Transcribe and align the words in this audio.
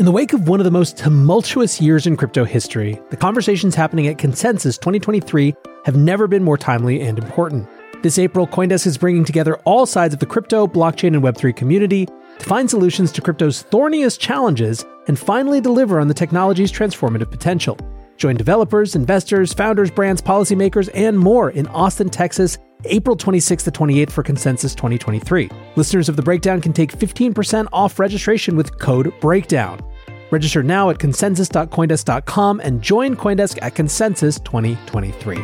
In 0.00 0.06
the 0.06 0.12
wake 0.12 0.32
of 0.32 0.48
one 0.48 0.60
of 0.60 0.64
the 0.64 0.70
most 0.70 0.96
tumultuous 0.96 1.78
years 1.78 2.06
in 2.06 2.16
crypto 2.16 2.42
history, 2.46 2.98
the 3.10 3.18
conversations 3.18 3.74
happening 3.74 4.06
at 4.06 4.16
Consensus 4.16 4.78
2023 4.78 5.54
have 5.84 5.94
never 5.94 6.26
been 6.26 6.42
more 6.42 6.56
timely 6.56 7.02
and 7.02 7.18
important. 7.18 7.68
This 8.02 8.18
April, 8.18 8.46
Coindesk 8.46 8.86
is 8.86 8.96
bringing 8.96 9.26
together 9.26 9.56
all 9.66 9.84
sides 9.84 10.14
of 10.14 10.20
the 10.20 10.24
crypto, 10.24 10.66
blockchain, 10.66 11.08
and 11.08 11.22
Web3 11.22 11.54
community 11.54 12.06
to 12.38 12.46
find 12.46 12.70
solutions 12.70 13.12
to 13.12 13.20
crypto's 13.20 13.62
thorniest 13.64 14.18
challenges 14.18 14.86
and 15.06 15.18
finally 15.18 15.60
deliver 15.60 16.00
on 16.00 16.08
the 16.08 16.14
technology's 16.14 16.72
transformative 16.72 17.30
potential. 17.30 17.76
Join 18.16 18.36
developers, 18.36 18.96
investors, 18.96 19.52
founders, 19.52 19.90
brands, 19.90 20.22
policymakers, 20.22 20.88
and 20.94 21.18
more 21.18 21.50
in 21.50 21.66
Austin, 21.66 22.08
Texas, 22.08 22.56
April 22.86 23.16
26th 23.16 23.64
to 23.64 23.70
28th 23.70 24.10
for 24.10 24.22
Consensus 24.22 24.74
2023. 24.74 25.50
Listeners 25.76 26.08
of 26.08 26.16
The 26.16 26.22
Breakdown 26.22 26.62
can 26.62 26.72
take 26.72 26.90
15% 26.90 27.68
off 27.72 27.98
registration 27.98 28.56
with 28.56 28.78
code 28.78 29.12
BREAKDOwn. 29.20 29.89
Register 30.30 30.62
now 30.62 30.90
at 30.90 30.98
consensus.coindesk.com 30.98 32.60
and 32.60 32.80
join 32.80 33.16
Coindesk 33.16 33.58
at 33.62 33.74
Consensus 33.74 34.38
2023. 34.40 35.38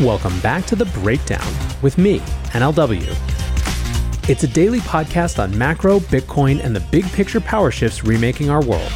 Welcome 0.00 0.38
back 0.40 0.66
to 0.66 0.76
The 0.76 0.86
Breakdown 0.86 1.54
with 1.80 1.98
me, 1.98 2.18
NLW. 2.52 3.16
It's 4.28 4.42
a 4.42 4.48
daily 4.48 4.80
podcast 4.80 5.38
on 5.38 5.56
macro, 5.56 6.00
Bitcoin, 6.00 6.64
and 6.64 6.74
the 6.74 6.80
big 6.80 7.04
picture 7.12 7.40
power 7.40 7.70
shifts 7.70 8.02
remaking 8.02 8.50
our 8.50 8.64
world. 8.64 8.90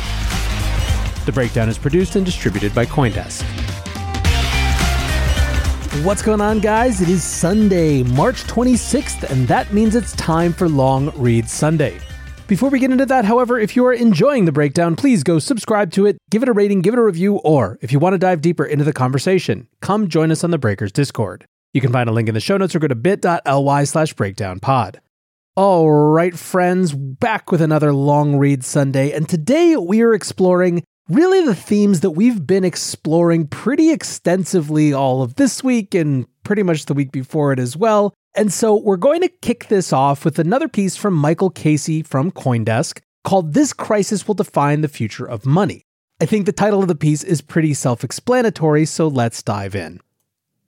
The 1.26 1.32
Breakdown 1.32 1.68
is 1.68 1.78
produced 1.78 2.16
and 2.16 2.24
distributed 2.24 2.74
by 2.74 2.86
Coindesk. 2.86 3.67
What's 6.04 6.22
going 6.22 6.42
on, 6.42 6.60
guys? 6.60 7.00
It 7.00 7.08
is 7.08 7.24
Sunday, 7.24 8.02
March 8.02 8.44
26th, 8.44 9.28
and 9.30 9.48
that 9.48 9.72
means 9.72 9.96
it's 9.96 10.12
time 10.12 10.52
for 10.52 10.68
Long 10.68 11.10
Read 11.18 11.48
Sunday. 11.48 11.98
Before 12.46 12.68
we 12.68 12.78
get 12.78 12.92
into 12.92 13.06
that, 13.06 13.24
however, 13.24 13.58
if 13.58 13.74
you 13.74 13.84
are 13.86 13.92
enjoying 13.94 14.44
the 14.44 14.52
breakdown, 14.52 14.96
please 14.96 15.22
go 15.22 15.38
subscribe 15.38 15.90
to 15.92 16.04
it, 16.06 16.18
give 16.30 16.42
it 16.42 16.48
a 16.48 16.52
rating, 16.52 16.82
give 16.82 16.94
it 16.94 17.00
a 17.00 17.02
review, 17.02 17.36
or 17.36 17.78
if 17.80 17.90
you 17.90 17.98
want 17.98 18.12
to 18.14 18.18
dive 18.18 18.42
deeper 18.42 18.64
into 18.64 18.84
the 18.84 18.92
conversation, 18.92 19.66
come 19.80 20.08
join 20.08 20.30
us 20.30 20.44
on 20.44 20.50
the 20.50 20.58
Breakers 20.58 20.92
Discord. 20.92 21.46
You 21.72 21.80
can 21.80 21.90
find 21.90 22.08
a 22.08 22.12
link 22.12 22.28
in 22.28 22.34
the 22.34 22.40
show 22.40 22.58
notes 22.58 22.76
or 22.76 22.80
go 22.80 22.88
to 22.88 22.94
bit.ly 22.94 23.84
slash 23.84 24.14
breakdownpod. 24.14 24.96
All 25.56 25.90
right, 25.90 26.38
friends, 26.38 26.92
back 26.92 27.50
with 27.50 27.60
another 27.60 27.92
long 27.92 28.36
read 28.36 28.62
Sunday, 28.62 29.10
and 29.10 29.28
today 29.28 29.74
we 29.76 30.02
are 30.02 30.14
exploring 30.14 30.84
really 31.08 31.44
the 31.44 31.54
themes 31.54 32.00
that 32.00 32.10
we've 32.10 32.46
been 32.46 32.64
exploring 32.64 33.46
pretty 33.46 33.90
extensively 33.90 34.92
all 34.92 35.22
of 35.22 35.36
this 35.36 35.64
week 35.64 35.94
and 35.94 36.26
pretty 36.44 36.62
much 36.62 36.86
the 36.86 36.94
week 36.94 37.12
before 37.12 37.52
it 37.52 37.58
as 37.58 37.76
well. 37.76 38.14
And 38.34 38.52
so 38.52 38.76
we're 38.76 38.96
going 38.96 39.22
to 39.22 39.28
kick 39.28 39.68
this 39.68 39.92
off 39.92 40.24
with 40.24 40.38
another 40.38 40.68
piece 40.68 40.96
from 40.96 41.14
Michael 41.14 41.50
Casey 41.50 42.02
from 42.02 42.30
Coindesk 42.30 43.00
called 43.24 43.54
This 43.54 43.72
Crisis 43.72 44.28
Will 44.28 44.34
Define 44.34 44.82
the 44.82 44.88
Future 44.88 45.26
of 45.26 45.46
Money. 45.46 45.82
I 46.20 46.26
think 46.26 46.46
the 46.46 46.52
title 46.52 46.82
of 46.82 46.88
the 46.88 46.94
piece 46.94 47.24
is 47.24 47.40
pretty 47.40 47.74
self 47.74 48.04
explanatory, 48.04 48.84
so 48.84 49.08
let's 49.08 49.42
dive 49.42 49.74
in. 49.74 50.00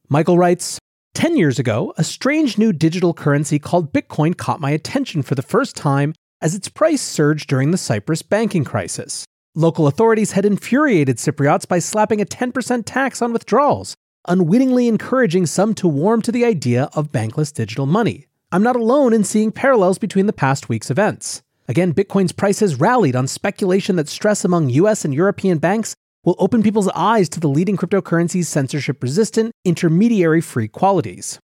Michael 0.08 0.38
writes 0.38 0.78
10 1.14 1.36
years 1.36 1.58
ago, 1.58 1.92
a 1.98 2.04
strange 2.04 2.56
new 2.56 2.72
digital 2.72 3.12
currency 3.12 3.58
called 3.58 3.92
Bitcoin 3.92 4.36
caught 4.36 4.60
my 4.60 4.70
attention 4.70 5.22
for 5.22 5.34
the 5.34 5.42
first 5.42 5.76
time 5.76 6.14
as 6.40 6.54
its 6.54 6.68
price 6.68 7.02
surged 7.02 7.48
during 7.48 7.70
the 7.70 7.78
Cyprus 7.78 8.22
banking 8.22 8.64
crisis. 8.64 9.24
Local 9.56 9.88
authorities 9.88 10.32
had 10.32 10.44
infuriated 10.44 11.16
Cypriots 11.16 11.66
by 11.66 11.80
slapping 11.80 12.20
a 12.20 12.24
10% 12.24 12.84
tax 12.86 13.20
on 13.20 13.32
withdrawals, 13.32 13.96
unwittingly 14.28 14.86
encouraging 14.86 15.44
some 15.44 15.74
to 15.74 15.88
warm 15.88 16.22
to 16.22 16.30
the 16.30 16.44
idea 16.44 16.88
of 16.92 17.10
bankless 17.10 17.52
digital 17.52 17.84
money. 17.84 18.28
I'm 18.52 18.62
not 18.62 18.76
alone 18.76 19.12
in 19.12 19.24
seeing 19.24 19.50
parallels 19.50 19.98
between 19.98 20.26
the 20.26 20.32
past 20.32 20.68
week's 20.68 20.88
events. 20.88 21.42
Again, 21.66 21.92
Bitcoin's 21.92 22.30
price 22.30 22.60
has 22.60 22.78
rallied 22.78 23.16
on 23.16 23.26
speculation 23.26 23.96
that 23.96 24.08
stress 24.08 24.44
among 24.44 24.70
US 24.70 25.04
and 25.04 25.12
European 25.12 25.58
banks 25.58 25.96
will 26.24 26.36
open 26.38 26.62
people's 26.62 26.88
eyes 26.94 27.28
to 27.30 27.40
the 27.40 27.48
leading 27.48 27.76
cryptocurrency's 27.76 28.48
censorship 28.48 29.02
resistant, 29.02 29.50
intermediary 29.64 30.40
free 30.40 30.68
qualities. 30.68 31.40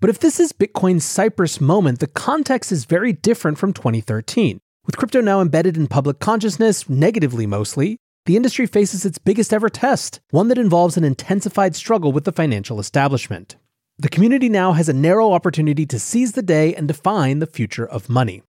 But 0.00 0.08
if 0.08 0.18
this 0.18 0.40
is 0.40 0.54
Bitcoin's 0.54 1.04
Cyprus 1.04 1.60
moment, 1.60 1.98
the 1.98 2.06
context 2.06 2.72
is 2.72 2.86
very 2.86 3.12
different 3.12 3.58
from 3.58 3.74
2013. 3.74 4.60
With 4.86 4.96
crypto 4.96 5.20
now 5.20 5.40
embedded 5.40 5.76
in 5.76 5.88
public 5.88 6.20
consciousness, 6.20 6.88
negatively 6.88 7.46
mostly, 7.46 7.98
the 8.24 8.36
industry 8.36 8.66
faces 8.66 9.04
its 9.04 9.18
biggest 9.18 9.52
ever 9.52 9.68
test, 9.68 10.20
one 10.30 10.48
that 10.48 10.58
involves 10.58 10.96
an 10.96 11.04
intensified 11.04 11.76
struggle 11.76 12.12
with 12.12 12.24
the 12.24 12.32
financial 12.32 12.80
establishment. 12.80 13.56
The 13.98 14.08
community 14.08 14.48
now 14.48 14.72
has 14.72 14.88
a 14.88 14.94
narrow 14.94 15.32
opportunity 15.32 15.84
to 15.84 15.98
seize 15.98 16.32
the 16.32 16.42
day 16.42 16.74
and 16.74 16.88
define 16.88 17.38
the 17.38 17.46
future 17.46 17.86
of 17.86 18.08
money. 18.08 18.42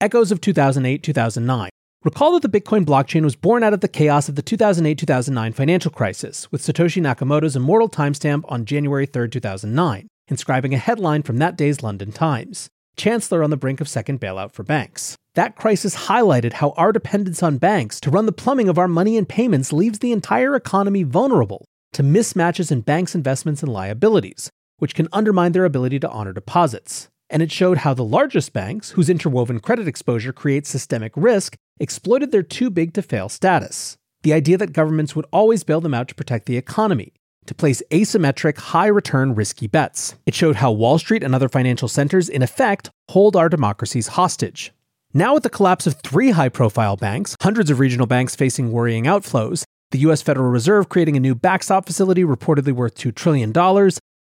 Echoes 0.00 0.32
of 0.32 0.40
2008 0.40 1.02
2009. 1.02 1.68
Recall 2.02 2.38
that 2.38 2.50
the 2.50 2.60
Bitcoin 2.60 2.84
blockchain 2.84 3.22
was 3.22 3.36
born 3.36 3.62
out 3.62 3.74
of 3.74 3.80
the 3.80 3.88
chaos 3.88 4.28
of 4.28 4.34
the 4.34 4.42
2008 4.42 4.98
2009 4.98 5.52
financial 5.52 5.90
crisis, 5.90 6.50
with 6.50 6.62
Satoshi 6.62 7.02
Nakamoto's 7.02 7.56
immortal 7.56 7.88
timestamp 7.88 8.44
on 8.48 8.64
January 8.64 9.06
3, 9.06 9.28
2009, 9.28 10.08
inscribing 10.28 10.72
a 10.72 10.78
headline 10.78 11.22
from 11.22 11.36
that 11.38 11.56
day's 11.56 11.82
London 11.82 12.10
Times 12.10 12.68
Chancellor 12.96 13.42
on 13.42 13.50
the 13.50 13.56
brink 13.56 13.80
of 13.80 13.88
second 13.88 14.20
bailout 14.20 14.52
for 14.52 14.62
banks. 14.62 15.16
That 15.34 15.56
crisis 15.56 16.06
highlighted 16.06 16.54
how 16.54 16.70
our 16.76 16.92
dependence 16.92 17.42
on 17.42 17.58
banks 17.58 17.98
to 18.00 18.10
run 18.10 18.26
the 18.26 18.32
plumbing 18.32 18.68
of 18.68 18.78
our 18.78 18.86
money 18.86 19.16
and 19.16 19.28
payments 19.28 19.72
leaves 19.72 19.98
the 19.98 20.12
entire 20.12 20.54
economy 20.54 21.02
vulnerable 21.02 21.64
to 21.94 22.04
mismatches 22.04 22.70
in 22.70 22.82
banks' 22.82 23.16
investments 23.16 23.60
and 23.60 23.72
liabilities, 23.72 24.50
which 24.78 24.94
can 24.94 25.08
undermine 25.12 25.50
their 25.50 25.64
ability 25.64 25.98
to 26.00 26.10
honor 26.10 26.32
deposits. 26.32 27.08
And 27.30 27.42
it 27.42 27.50
showed 27.50 27.78
how 27.78 27.94
the 27.94 28.04
largest 28.04 28.52
banks, 28.52 28.90
whose 28.90 29.10
interwoven 29.10 29.58
credit 29.58 29.88
exposure 29.88 30.32
creates 30.32 30.70
systemic 30.70 31.12
risk, 31.16 31.56
exploited 31.80 32.30
their 32.30 32.44
too 32.44 32.70
big 32.70 32.94
to 32.94 33.02
fail 33.02 33.28
status. 33.28 33.96
The 34.22 34.32
idea 34.32 34.56
that 34.58 34.72
governments 34.72 35.16
would 35.16 35.26
always 35.32 35.64
bail 35.64 35.80
them 35.80 35.94
out 35.94 36.06
to 36.08 36.14
protect 36.14 36.46
the 36.46 36.56
economy, 36.56 37.12
to 37.46 37.54
place 37.56 37.82
asymmetric, 37.90 38.56
high 38.58 38.86
return, 38.86 39.34
risky 39.34 39.66
bets. 39.66 40.14
It 40.26 40.34
showed 40.34 40.56
how 40.56 40.70
Wall 40.70 40.98
Street 40.98 41.24
and 41.24 41.34
other 41.34 41.48
financial 41.48 41.88
centers, 41.88 42.28
in 42.28 42.42
effect, 42.42 42.90
hold 43.10 43.34
our 43.34 43.48
democracies 43.48 44.08
hostage. 44.08 44.72
Now, 45.16 45.32
with 45.32 45.44
the 45.44 45.50
collapse 45.50 45.86
of 45.86 45.94
three 46.00 46.32
high 46.32 46.48
profile 46.48 46.96
banks, 46.96 47.36
hundreds 47.40 47.70
of 47.70 47.78
regional 47.78 48.08
banks 48.08 48.34
facing 48.34 48.72
worrying 48.72 49.04
outflows, 49.04 49.62
the 49.92 50.00
US 50.00 50.22
Federal 50.22 50.50
Reserve 50.50 50.88
creating 50.88 51.16
a 51.16 51.20
new 51.20 51.36
backstop 51.36 51.86
facility 51.86 52.24
reportedly 52.24 52.72
worth 52.72 52.96
$2 52.96 53.14
trillion, 53.14 53.52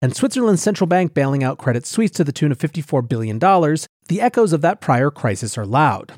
and 0.02 0.16
Switzerland's 0.16 0.64
central 0.64 0.88
bank 0.88 1.14
bailing 1.14 1.44
out 1.44 1.60
Credit 1.60 1.86
Suisse 1.86 2.10
to 2.10 2.24
the 2.24 2.32
tune 2.32 2.52
of 2.52 2.58
$54 2.58 3.08
billion, 3.08 3.38
the 3.38 4.20
echoes 4.20 4.52
of 4.52 4.62
that 4.62 4.82
prior 4.82 5.12
crisis 5.12 5.60
are 5.60 5.66
loud. 5.66 6.14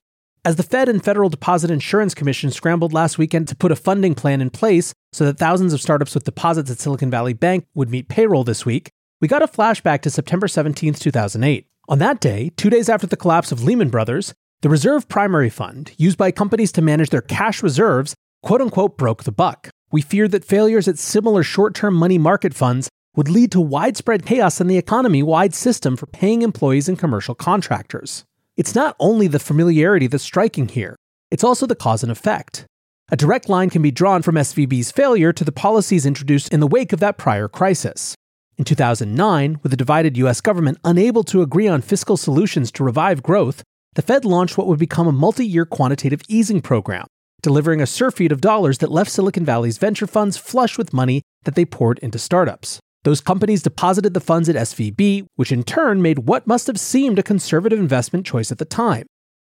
As 0.45 0.55
the 0.55 0.63
Fed 0.63 0.87
and 0.87 1.03
Federal 1.03 1.27
Deposit 1.27 1.69
Insurance 1.69 2.13
Commission 2.13 2.49
scrambled 2.49 2.93
last 2.93 3.17
weekend 3.17 3.49
to 3.49 3.57
put 3.57 3.73
a 3.73 3.75
funding 3.75 4.15
plan 4.15 4.39
in 4.39 4.49
place 4.49 4.93
so 5.11 5.25
that 5.25 5.37
thousands 5.37 5.73
of 5.73 5.81
startups 5.81 6.15
with 6.15 6.23
deposits 6.23 6.71
at 6.71 6.79
Silicon 6.79 7.11
Valley 7.11 7.33
Bank 7.33 7.65
would 7.75 7.89
meet 7.89 8.07
payroll 8.07 8.45
this 8.45 8.65
week, 8.65 8.89
we 9.19 9.27
got 9.27 9.43
a 9.43 9.47
flashback 9.47 10.01
to 10.03 10.09
September 10.09 10.47
17, 10.47 10.93
2008. 10.93 11.67
On 11.89 11.99
that 11.99 12.21
day, 12.21 12.53
two 12.55 12.69
days 12.69 12.87
after 12.87 13.05
the 13.05 13.17
collapse 13.17 13.51
of 13.51 13.65
Lehman 13.65 13.89
Brothers, 13.89 14.33
the 14.61 14.69
reserve 14.69 15.09
primary 15.09 15.49
fund, 15.49 15.91
used 15.97 16.17
by 16.19 16.29
companies 16.29 16.71
to 16.73 16.81
manage 16.83 17.09
their 17.09 17.21
cash 17.21 17.63
reserves, 17.63 18.13
quote 18.43 18.61
unquote 18.61 18.95
broke 18.95 19.23
the 19.23 19.31
buck. 19.31 19.69
We 19.91 20.01
feared 20.01 20.31
that 20.31 20.45
failures 20.45 20.87
at 20.87 20.99
similar 20.99 21.43
short 21.43 21.73
term 21.73 21.95
money 21.95 22.19
market 22.19 22.53
funds 22.53 22.87
would 23.15 23.27
lead 23.27 23.51
to 23.51 23.59
widespread 23.59 24.25
chaos 24.25 24.61
in 24.61 24.67
the 24.67 24.77
economy 24.77 25.23
wide 25.23 25.53
system 25.53 25.97
for 25.97 26.05
paying 26.05 26.43
employees 26.43 26.87
and 26.87 26.97
commercial 26.97 27.35
contractors. 27.35 28.23
It's 28.55 28.75
not 28.75 28.95
only 28.99 29.27
the 29.27 29.39
familiarity 29.39 30.07
that's 30.07 30.23
striking 30.23 30.67
here, 30.67 30.95
it's 31.31 31.43
also 31.43 31.65
the 31.65 31.75
cause 31.75 32.03
and 32.03 32.11
effect. 32.11 32.65
A 33.09 33.17
direct 33.17 33.49
line 33.49 33.69
can 33.69 33.81
be 33.81 33.91
drawn 33.91 34.21
from 34.21 34.35
SVB's 34.35 34.91
failure 34.91 35.33
to 35.33 35.43
the 35.43 35.51
policies 35.51 36.05
introduced 36.05 36.53
in 36.53 36.59
the 36.59 36.67
wake 36.67 36.93
of 36.93 36.99
that 36.99 37.17
prior 37.17 37.47
crisis. 37.49 38.15
In 38.57 38.63
2009, 38.63 39.59
with 39.63 39.71
the 39.71 39.77
divided 39.77 40.17
US 40.17 40.39
government 40.39 40.77
unable 40.85 41.23
to 41.23 41.41
agree 41.41 41.67
on 41.67 41.81
fiscal 41.81 42.15
solutions 42.15 42.71
to 42.73 42.83
revive 42.83 43.23
growth, 43.23 43.63
the 43.93 44.01
Fed 44.01 44.23
launched 44.23 44.57
what 44.57 44.67
would 44.67 44.79
become 44.79 45.07
a 45.07 45.11
multi 45.11 45.45
year 45.45 45.65
quantitative 45.65 46.21
easing 46.29 46.61
program, 46.61 47.05
delivering 47.41 47.81
a 47.81 47.87
surfeit 47.87 48.31
of 48.31 48.39
dollars 48.39 48.77
that 48.77 48.91
left 48.91 49.11
Silicon 49.11 49.43
Valley's 49.43 49.77
venture 49.77 50.07
funds 50.07 50.37
flush 50.37 50.77
with 50.77 50.93
money 50.93 51.23
that 51.43 51.55
they 51.55 51.65
poured 51.65 51.99
into 51.99 52.17
startups. 52.17 52.79
Those 53.03 53.19
companies 53.19 53.63
deposited 53.63 54.13
the 54.13 54.21
funds 54.21 54.47
at 54.47 54.55
SVB, 54.55 55.25
which 55.35 55.51
in 55.51 55.63
turn 55.63 56.01
made 56.01 56.19
what 56.19 56.47
must 56.47 56.67
have 56.67 56.79
seemed 56.79 57.19
a 57.19 57.23
conservative 57.23 57.79
investment 57.79 58.25
choice 58.25 58.51
at 58.51 58.59
the 58.59 58.65
time. 58.65 59.07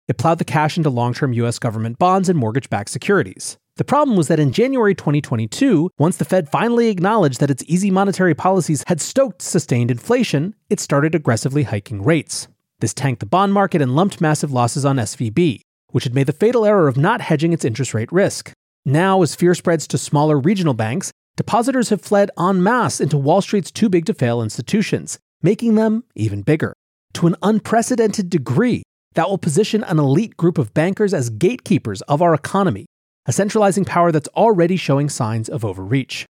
It 0.09 0.19
plowed 0.19 0.39
the 0.39 0.45
cash 0.45 0.77
into 0.77 0.91
long 0.91 1.15
term 1.15 1.33
US 1.35 1.61
government 1.61 1.99
bonds 1.99 2.29
and 2.29 2.39
mortgage 2.39 2.69
backed 2.69 2.91
securities. 2.91 3.59
The 3.77 3.85
problem 3.85 4.17
was 4.17 4.29
that 4.29 4.41
in 4.41 4.53
January 4.53 4.95
2022, 4.95 5.91
once 5.99 6.17
the 6.17 6.25
Fed 6.25 6.49
finally 6.49 6.89
acknowledged 6.89 7.41
that 7.41 7.51
its 7.51 7.65
easy 7.69 7.91
monetary 7.91 8.35
policies 8.35 8.83
had 8.89 9.01
stoked 9.01 9.41
sustained 9.41 9.91
inflation, 9.91 10.55
it 10.69 10.81
started 10.81 11.15
aggressively 11.15 11.63
hiking 11.63 12.03
rates. 12.03 12.49
This 12.83 12.93
tanked 12.93 13.21
the 13.21 13.27
bond 13.27 13.53
market 13.53 13.81
and 13.81 13.95
lumped 13.95 14.21
massive 14.21 14.51
losses 14.51 14.85
on 14.85 14.97
SVB, 14.97 15.61
which 15.91 16.03
had 16.03 16.17
made 16.17 16.27
the 16.27 16.33
fatal 16.33 16.67
error 16.67 16.89
of 16.89 16.97
not 16.97 17.21
hedging 17.21 17.53
its 17.53 17.65
interest 17.65 17.95
rate 17.95 18.11
risk. 18.11 18.51
Now, 18.85 19.23
as 19.23 19.37
fear 19.37 19.55
spreads 19.55 19.87
to 19.87 19.97
smaller 19.97 20.37
regional 20.37 20.75
banks, 20.75 21.13
depositors 21.37 21.91
have 21.91 22.01
fled 22.03 22.33
en 22.37 22.61
masse 22.61 23.01
into 23.01 23.17
Wall 23.17 23.41
Street's 23.41 23.71
too 23.71 23.89
big 23.89 24.05
to 24.07 24.15
fail 24.15 24.43
institutions, 24.43 25.21
making 25.43 25.77
them 25.77 26.03
even 26.17 26.43
bigger. 26.43 26.75
To 27.15 27.29
an 27.29 27.37
unprecedented 27.41 28.29
degree, 28.29 28.83
that 29.15 29.31
will 29.31 29.39
position 29.39 29.85
an 29.85 30.01
elite 30.01 30.37
group 30.37 30.59
of 30.59 30.75
bankers 30.75 31.15
as 31.15 31.31
gatekeepers 31.31 32.01
of 32.09 32.21
our 32.21 32.35
economy, 32.35 32.87
a 33.27 33.33
centralizing 33.33 33.85
power 33.85 34.11
that's 34.11 34.29
already 34.31 34.75
showing 34.75 35.09
signs 35.09 35.49
of 35.49 35.65
overreach. 35.65 36.27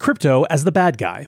Crypto 0.00 0.42
as 0.50 0.64
the 0.64 0.72
bad 0.72 0.98
guy. 0.98 1.26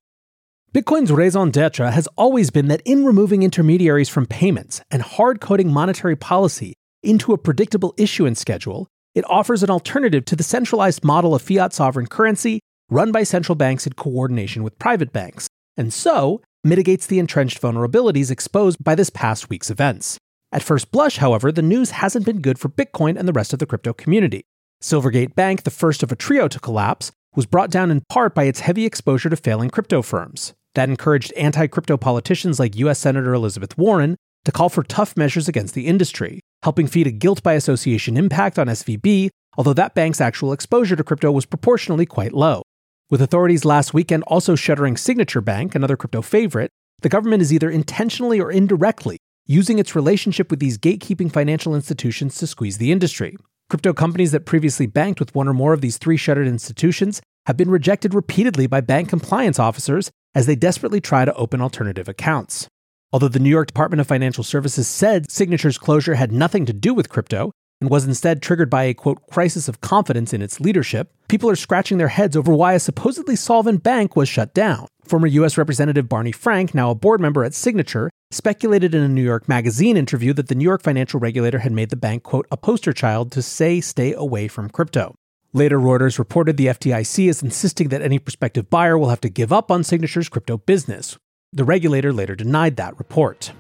Bitcoin's 0.73 1.11
raison 1.11 1.51
d'etre 1.51 1.91
has 1.91 2.07
always 2.17 2.51
been 2.51 2.69
that 2.69 2.81
in 2.85 3.05
removing 3.05 3.43
intermediaries 3.43 4.09
from 4.09 4.25
payments 4.25 4.81
and 4.89 5.03
hard 5.03 5.41
coding 5.41 5.73
monetary 5.73 6.15
policy 6.15 6.75
into 7.03 7.33
a 7.33 7.39
predictable 7.39 7.93
issuance 7.97 8.39
schedule, 8.39 8.87
it 9.13 9.25
offers 9.29 9.65
an 9.65 9.71
alternative 9.71 10.25
to 10.27 10.37
the 10.37 10.45
centralized 10.45 11.03
model 11.03 11.35
of 11.35 11.43
fiat 11.43 11.73
sovereign 11.73 12.07
currency 12.07 12.61
run 12.89 13.11
by 13.11 13.25
central 13.25 13.57
banks 13.57 13.85
in 13.85 13.95
coordination 13.95 14.63
with 14.63 14.79
private 14.79 15.13
banks, 15.13 15.49
and 15.77 15.93
so 15.93 16.41
mitigates 16.63 17.09
the 17.09 17.19
entrenched 17.19 17.61
vulnerabilities 17.61 18.31
exposed 18.31 18.79
by 18.85 18.95
this 18.95 19.11
past 19.11 19.51
week's 19.51 19.71
events. 19.71 20.19
At 20.53 20.63
first 20.63 20.93
blush, 20.93 21.17
however, 21.17 21.51
the 21.51 21.63
news 21.63 21.91
hasn't 21.91 22.27
been 22.27 22.41
good 22.41 22.61
for 22.61 22.69
Bitcoin 22.69 23.19
and 23.19 23.27
the 23.27 23.33
rest 23.33 23.53
of 23.53 23.59
the 23.59 23.67
crypto 23.67 23.93
community. 23.93 24.45
Silvergate 24.81 25.35
Bank, 25.35 25.65
the 25.65 25.71
first 25.73 26.05
of 26.05 26.13
a 26.13 26.17
trio 26.17 26.47
to 26.47 26.61
collapse, 26.61 27.11
was 27.35 27.47
brought 27.47 27.73
down 27.73 27.91
in 27.91 28.03
part 28.09 28.37
by 28.37 28.45
its 28.45 28.61
heavy 28.61 28.87
exposure 28.87 29.31
to 29.31 29.37
failing 29.37 29.69
crypto 29.69 30.01
firms. 30.01 30.55
That 30.75 30.89
encouraged 30.89 31.33
anti 31.33 31.67
crypto 31.67 31.97
politicians 31.97 32.59
like 32.61 32.77
US 32.77 32.99
Senator 32.99 33.35
Elizabeth 33.35 33.77
Warren 33.77 34.17
to 34.45 34.53
call 34.53 34.69
for 34.69 34.83
tough 34.83 35.17
measures 35.17 35.49
against 35.49 35.75
the 35.75 35.87
industry, 35.87 36.41
helping 36.63 36.87
feed 36.87 37.07
a 37.07 37.11
guilt 37.11 37.43
by 37.43 37.55
association 37.55 38.17
impact 38.17 38.59
on 38.59 38.69
SVB, 38.69 39.29
although 39.57 39.75
that 39.75 39.95
bank's 39.95 40.21
actual 40.21 40.53
exposure 40.53 40.97
to 40.97 41.05
crypto 41.05 41.31
was 41.33 41.45
proportionally 41.45 42.07
quite 42.07 42.33
low. 42.33 42.63
With 43.11 43.21
authorities 43.21 43.65
last 43.65 43.93
weekend 43.93 44.23
also 44.29 44.55
shuttering 44.55 44.97
Signature 44.97 45.41
Bank, 45.41 45.75
another 45.75 45.97
crypto 45.97 46.23
favorite, 46.23 46.71
the 47.01 47.09
government 47.09 47.43
is 47.43 47.53
either 47.53 47.71
intentionally 47.71 48.41
or 48.41 48.53
indirectly 48.53 49.19
using 49.47 49.81
its 49.81 49.97
relationship 49.97 50.49
with 50.49 50.61
these 50.61 50.79
gatekeeping 50.79 51.33
financial 51.33 51.75
institutions 51.75 52.37
to 52.37 52.47
squeeze 52.47 52.79
the 52.79 52.93
industry. 52.93 53.37
Crypto 53.71 53.93
companies 53.93 54.33
that 54.33 54.47
previously 54.47 54.87
banked 54.87 55.21
with 55.21 55.33
one 55.33 55.47
or 55.47 55.55
more 55.55 55.73
of 55.73 55.81
these 55.81 55.97
three 55.97 56.17
shuttered 56.17 56.49
institutions 56.49 57.23
have 57.47 57.57
been 57.57 57.71
rejected 57.71 58.15
repeatedly 58.15 58.67
by 58.67 58.81
bank 58.81 59.09
compliance 59.09 59.61
officers 59.61 60.11
as 60.35 60.47
they 60.47 60.57
desperately 60.57 61.01
try 61.01 61.25
to 61.25 61.33
open 61.35 61.61
alternative 61.61 62.09
accounts. 62.09 62.67
Although 63.13 63.29
the 63.29 63.39
New 63.39 63.49
York 63.49 63.69
Department 63.69 64.01
of 64.01 64.09
Financial 64.09 64.43
Services 64.43 64.89
said 64.89 65.31
Signature's 65.31 65.79
closure 65.79 66.17
had 66.17 66.33
nothing 66.33 66.67
to 66.67 66.73
do 66.73 66.93
with 66.93 67.09
crypto 67.09 67.53
and 67.81 67.91
was 67.91 68.05
instead 68.05 68.43
triggered 68.43 68.71
by 68.71 68.85
a 68.85 68.95
quote 68.95 69.27
crisis 69.29 69.69
of 69.69 69.81
confidence 69.81 70.33
in 70.33 70.43
its 70.43 70.61
leadership, 70.61 71.13
people 71.29 71.49
are 71.49 71.57
scratching 71.57 71.99
their 71.99 72.09
heads 72.09 72.37
over 72.37 72.53
why 72.53 72.75
a 72.75 72.81
supposedly 72.81 73.37
solvent 73.37 73.83
bank 73.83 74.17
was 74.17 74.29
shut 74.29 74.53
down. 74.55 74.87
Former 75.05 75.27
US 75.27 75.57
Representative 75.57 76.09
Barney 76.09 76.33
Frank, 76.33 76.75
now 76.75 76.91
a 76.91 76.95
board 76.95 77.21
member 77.21 77.43
at 77.45 77.55
Signature, 77.55 78.11
speculated 78.31 78.95
in 78.95 79.03
a 79.03 79.09
New 79.09 79.23
York 79.23 79.49
Magazine 79.49 79.97
interview 79.97 80.33
that 80.35 80.49
the 80.49 80.55
New 80.55 80.65
York 80.65 80.83
financial 80.83 81.19
regulator 81.19 81.61
had 81.61 81.73
made 81.73 81.91
the 81.91 81.97
bank, 81.97 82.23
quote, 82.23 82.47
a 82.51 82.57
poster 82.57 82.93
child 82.93 83.33
to 83.33 83.43
say 83.43 83.81
stay 83.81 84.13
away 84.13 84.47
from 84.47 84.71
crypto. 84.71 85.15
Later, 85.53 85.81
Reuters 85.81 86.19
reported 86.19 86.57
the 86.57 86.67
FDIC 86.67 87.29
is 87.29 87.43
insisting 87.43 87.89
that 87.89 88.03
any 88.03 88.21
prospective 88.21 88.71
buyer 88.71 88.97
will 88.97 89.09
have 89.09 89.21
to 89.23 89.29
give 89.29 89.53
up 89.53 89.71
on 89.71 89.83
Signature's 89.83 90.29
crypto 90.29 90.59
business. 90.59 91.19
The 91.53 91.65
regulator 91.65 92.13
later 92.13 92.37
denied 92.37 92.77
that 92.77 92.97
report. 92.97 93.53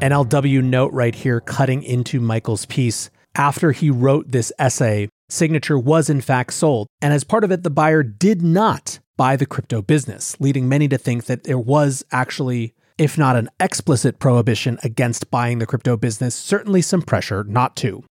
NLW 0.00 0.62
note 0.64 0.92
right 0.92 1.14
here, 1.14 1.40
cutting 1.40 1.82
into 1.82 2.20
Michael's 2.20 2.66
piece. 2.66 3.10
After 3.34 3.72
he 3.72 3.90
wrote 3.90 4.30
this 4.30 4.52
essay, 4.58 5.08
Signature 5.28 5.78
was 5.78 6.10
in 6.10 6.20
fact 6.20 6.52
sold, 6.52 6.88
and 7.00 7.12
as 7.12 7.22
part 7.22 7.44
of 7.44 7.52
it, 7.52 7.62
the 7.62 7.70
buyer 7.70 8.02
did 8.02 8.42
not 8.42 8.98
buy 9.16 9.36
the 9.36 9.46
crypto 9.46 9.80
business, 9.82 10.36
leading 10.40 10.68
many 10.68 10.88
to 10.88 10.98
think 10.98 11.26
that 11.26 11.44
there 11.44 11.58
was 11.58 12.04
actually 12.10 12.74
if 13.00 13.16
not 13.16 13.34
an 13.34 13.48
explicit 13.58 14.18
prohibition 14.18 14.78
against 14.82 15.30
buying 15.30 15.58
the 15.58 15.66
crypto 15.66 15.96
business, 15.96 16.34
certainly 16.34 16.82
some 16.82 17.00
pressure 17.00 17.42
not 17.44 17.74
to. 17.74 18.04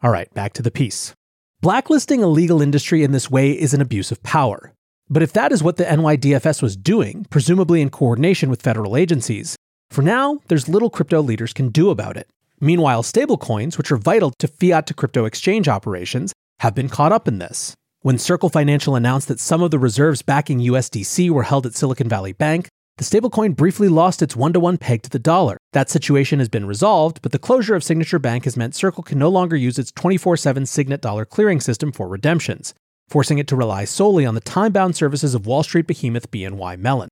All 0.00 0.12
right, 0.12 0.32
back 0.32 0.52
to 0.52 0.62
the 0.62 0.70
piece. 0.70 1.12
Blacklisting 1.60 2.22
a 2.22 2.28
legal 2.28 2.62
industry 2.62 3.02
in 3.02 3.10
this 3.10 3.28
way 3.28 3.50
is 3.50 3.74
an 3.74 3.80
abuse 3.80 4.12
of 4.12 4.22
power. 4.22 4.72
But 5.10 5.24
if 5.24 5.32
that 5.32 5.50
is 5.50 5.60
what 5.60 5.76
the 5.76 5.84
NYDFS 5.84 6.62
was 6.62 6.76
doing, 6.76 7.26
presumably 7.30 7.82
in 7.82 7.90
coordination 7.90 8.48
with 8.48 8.62
federal 8.62 8.96
agencies, 8.96 9.56
for 9.90 10.02
now, 10.02 10.40
there's 10.48 10.68
little 10.68 10.90
crypto 10.90 11.20
leaders 11.20 11.52
can 11.52 11.70
do 11.70 11.90
about 11.90 12.16
it. 12.16 12.28
Meanwhile, 12.60 13.02
stablecoins, 13.04 13.78
which 13.78 13.90
are 13.92 13.96
vital 13.96 14.32
to 14.38 14.48
fiat 14.48 14.86
to 14.88 14.94
crypto 14.94 15.24
exchange 15.24 15.68
operations, 15.68 16.32
have 16.60 16.74
been 16.74 16.88
caught 16.88 17.12
up 17.12 17.28
in 17.28 17.38
this. 17.38 17.74
When 18.00 18.18
Circle 18.18 18.48
Financial 18.48 18.94
announced 18.96 19.28
that 19.28 19.40
some 19.40 19.62
of 19.62 19.70
the 19.70 19.78
reserves 19.78 20.22
backing 20.22 20.60
USDC 20.60 21.30
were 21.30 21.44
held 21.44 21.66
at 21.66 21.74
Silicon 21.74 22.08
Valley 22.08 22.32
Bank, 22.32 22.68
the 22.96 23.04
stablecoin 23.04 23.54
briefly 23.54 23.88
lost 23.88 24.22
its 24.22 24.34
one 24.34 24.52
to 24.52 24.60
one 24.60 24.76
peg 24.76 25.02
to 25.02 25.10
the 25.10 25.20
dollar. 25.20 25.56
That 25.72 25.88
situation 25.88 26.40
has 26.40 26.48
been 26.48 26.66
resolved, 26.66 27.22
but 27.22 27.30
the 27.30 27.38
closure 27.38 27.76
of 27.76 27.84
Signature 27.84 28.18
Bank 28.18 28.44
has 28.44 28.56
meant 28.56 28.74
Circle 28.74 29.04
can 29.04 29.18
no 29.18 29.28
longer 29.28 29.56
use 29.56 29.78
its 29.78 29.92
24 29.92 30.36
7 30.36 30.66
Signet 30.66 31.00
dollar 31.00 31.24
clearing 31.24 31.60
system 31.60 31.92
for 31.92 32.08
redemptions, 32.08 32.74
forcing 33.08 33.38
it 33.38 33.46
to 33.48 33.56
rely 33.56 33.84
solely 33.84 34.26
on 34.26 34.34
the 34.34 34.40
time 34.40 34.72
bound 34.72 34.96
services 34.96 35.34
of 35.34 35.46
Wall 35.46 35.62
Street 35.62 35.86
behemoth 35.86 36.30
BNY 36.32 36.78
Mellon. 36.78 37.08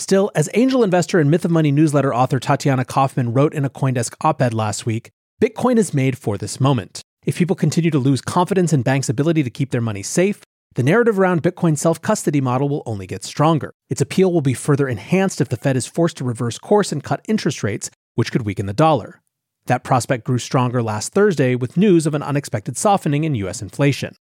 Still, 0.00 0.30
as 0.34 0.48
angel 0.54 0.82
investor 0.82 1.20
and 1.20 1.30
Myth 1.30 1.44
of 1.44 1.50
Money 1.50 1.70
newsletter 1.70 2.14
author 2.14 2.40
Tatiana 2.40 2.86
Koffman 2.86 3.36
wrote 3.36 3.52
in 3.52 3.66
a 3.66 3.70
Coindesk 3.70 4.14
op 4.22 4.40
ed 4.40 4.54
last 4.54 4.86
week, 4.86 5.10
Bitcoin 5.42 5.76
is 5.76 5.92
made 5.92 6.16
for 6.16 6.38
this 6.38 6.58
moment. 6.58 7.02
If 7.26 7.36
people 7.36 7.54
continue 7.54 7.90
to 7.90 7.98
lose 7.98 8.22
confidence 8.22 8.72
in 8.72 8.80
banks' 8.80 9.10
ability 9.10 9.42
to 9.42 9.50
keep 9.50 9.72
their 9.72 9.82
money 9.82 10.02
safe, 10.02 10.40
the 10.74 10.82
narrative 10.82 11.18
around 11.18 11.42
Bitcoin's 11.42 11.82
self 11.82 12.00
custody 12.00 12.40
model 12.40 12.66
will 12.66 12.82
only 12.86 13.06
get 13.06 13.24
stronger. 13.24 13.74
Its 13.90 14.00
appeal 14.00 14.32
will 14.32 14.40
be 14.40 14.54
further 14.54 14.88
enhanced 14.88 15.38
if 15.38 15.50
the 15.50 15.58
Fed 15.58 15.76
is 15.76 15.86
forced 15.86 16.16
to 16.16 16.24
reverse 16.24 16.56
course 16.56 16.92
and 16.92 17.04
cut 17.04 17.22
interest 17.28 17.62
rates, 17.62 17.90
which 18.14 18.32
could 18.32 18.46
weaken 18.46 18.64
the 18.64 18.72
dollar. 18.72 19.20
That 19.66 19.84
prospect 19.84 20.24
grew 20.24 20.38
stronger 20.38 20.82
last 20.82 21.12
Thursday 21.12 21.54
with 21.56 21.76
news 21.76 22.06
of 22.06 22.14
an 22.14 22.22
unexpected 22.22 22.78
softening 22.78 23.24
in 23.24 23.34
US 23.34 23.60
inflation. 23.60 24.14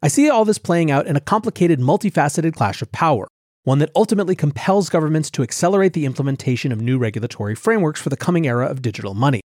I 0.00 0.06
see 0.06 0.30
all 0.30 0.44
this 0.44 0.58
playing 0.58 0.92
out 0.92 1.08
in 1.08 1.16
a 1.16 1.20
complicated, 1.20 1.80
multifaceted 1.80 2.54
clash 2.54 2.80
of 2.80 2.92
power, 2.92 3.26
one 3.64 3.78
that 3.78 3.90
ultimately 3.94 4.34
compels 4.34 4.88
governments 4.88 5.30
to 5.30 5.42
accelerate 5.42 5.92
the 5.92 6.06
implementation 6.06 6.72
of 6.72 6.80
new 6.80 6.98
regulatory 6.98 7.54
frameworks 7.54 8.00
for 8.00 8.08
the 8.08 8.16
coming 8.16 8.46
era 8.46 8.66
of 8.66 8.82
digital 8.82 9.14
money. 9.14 9.40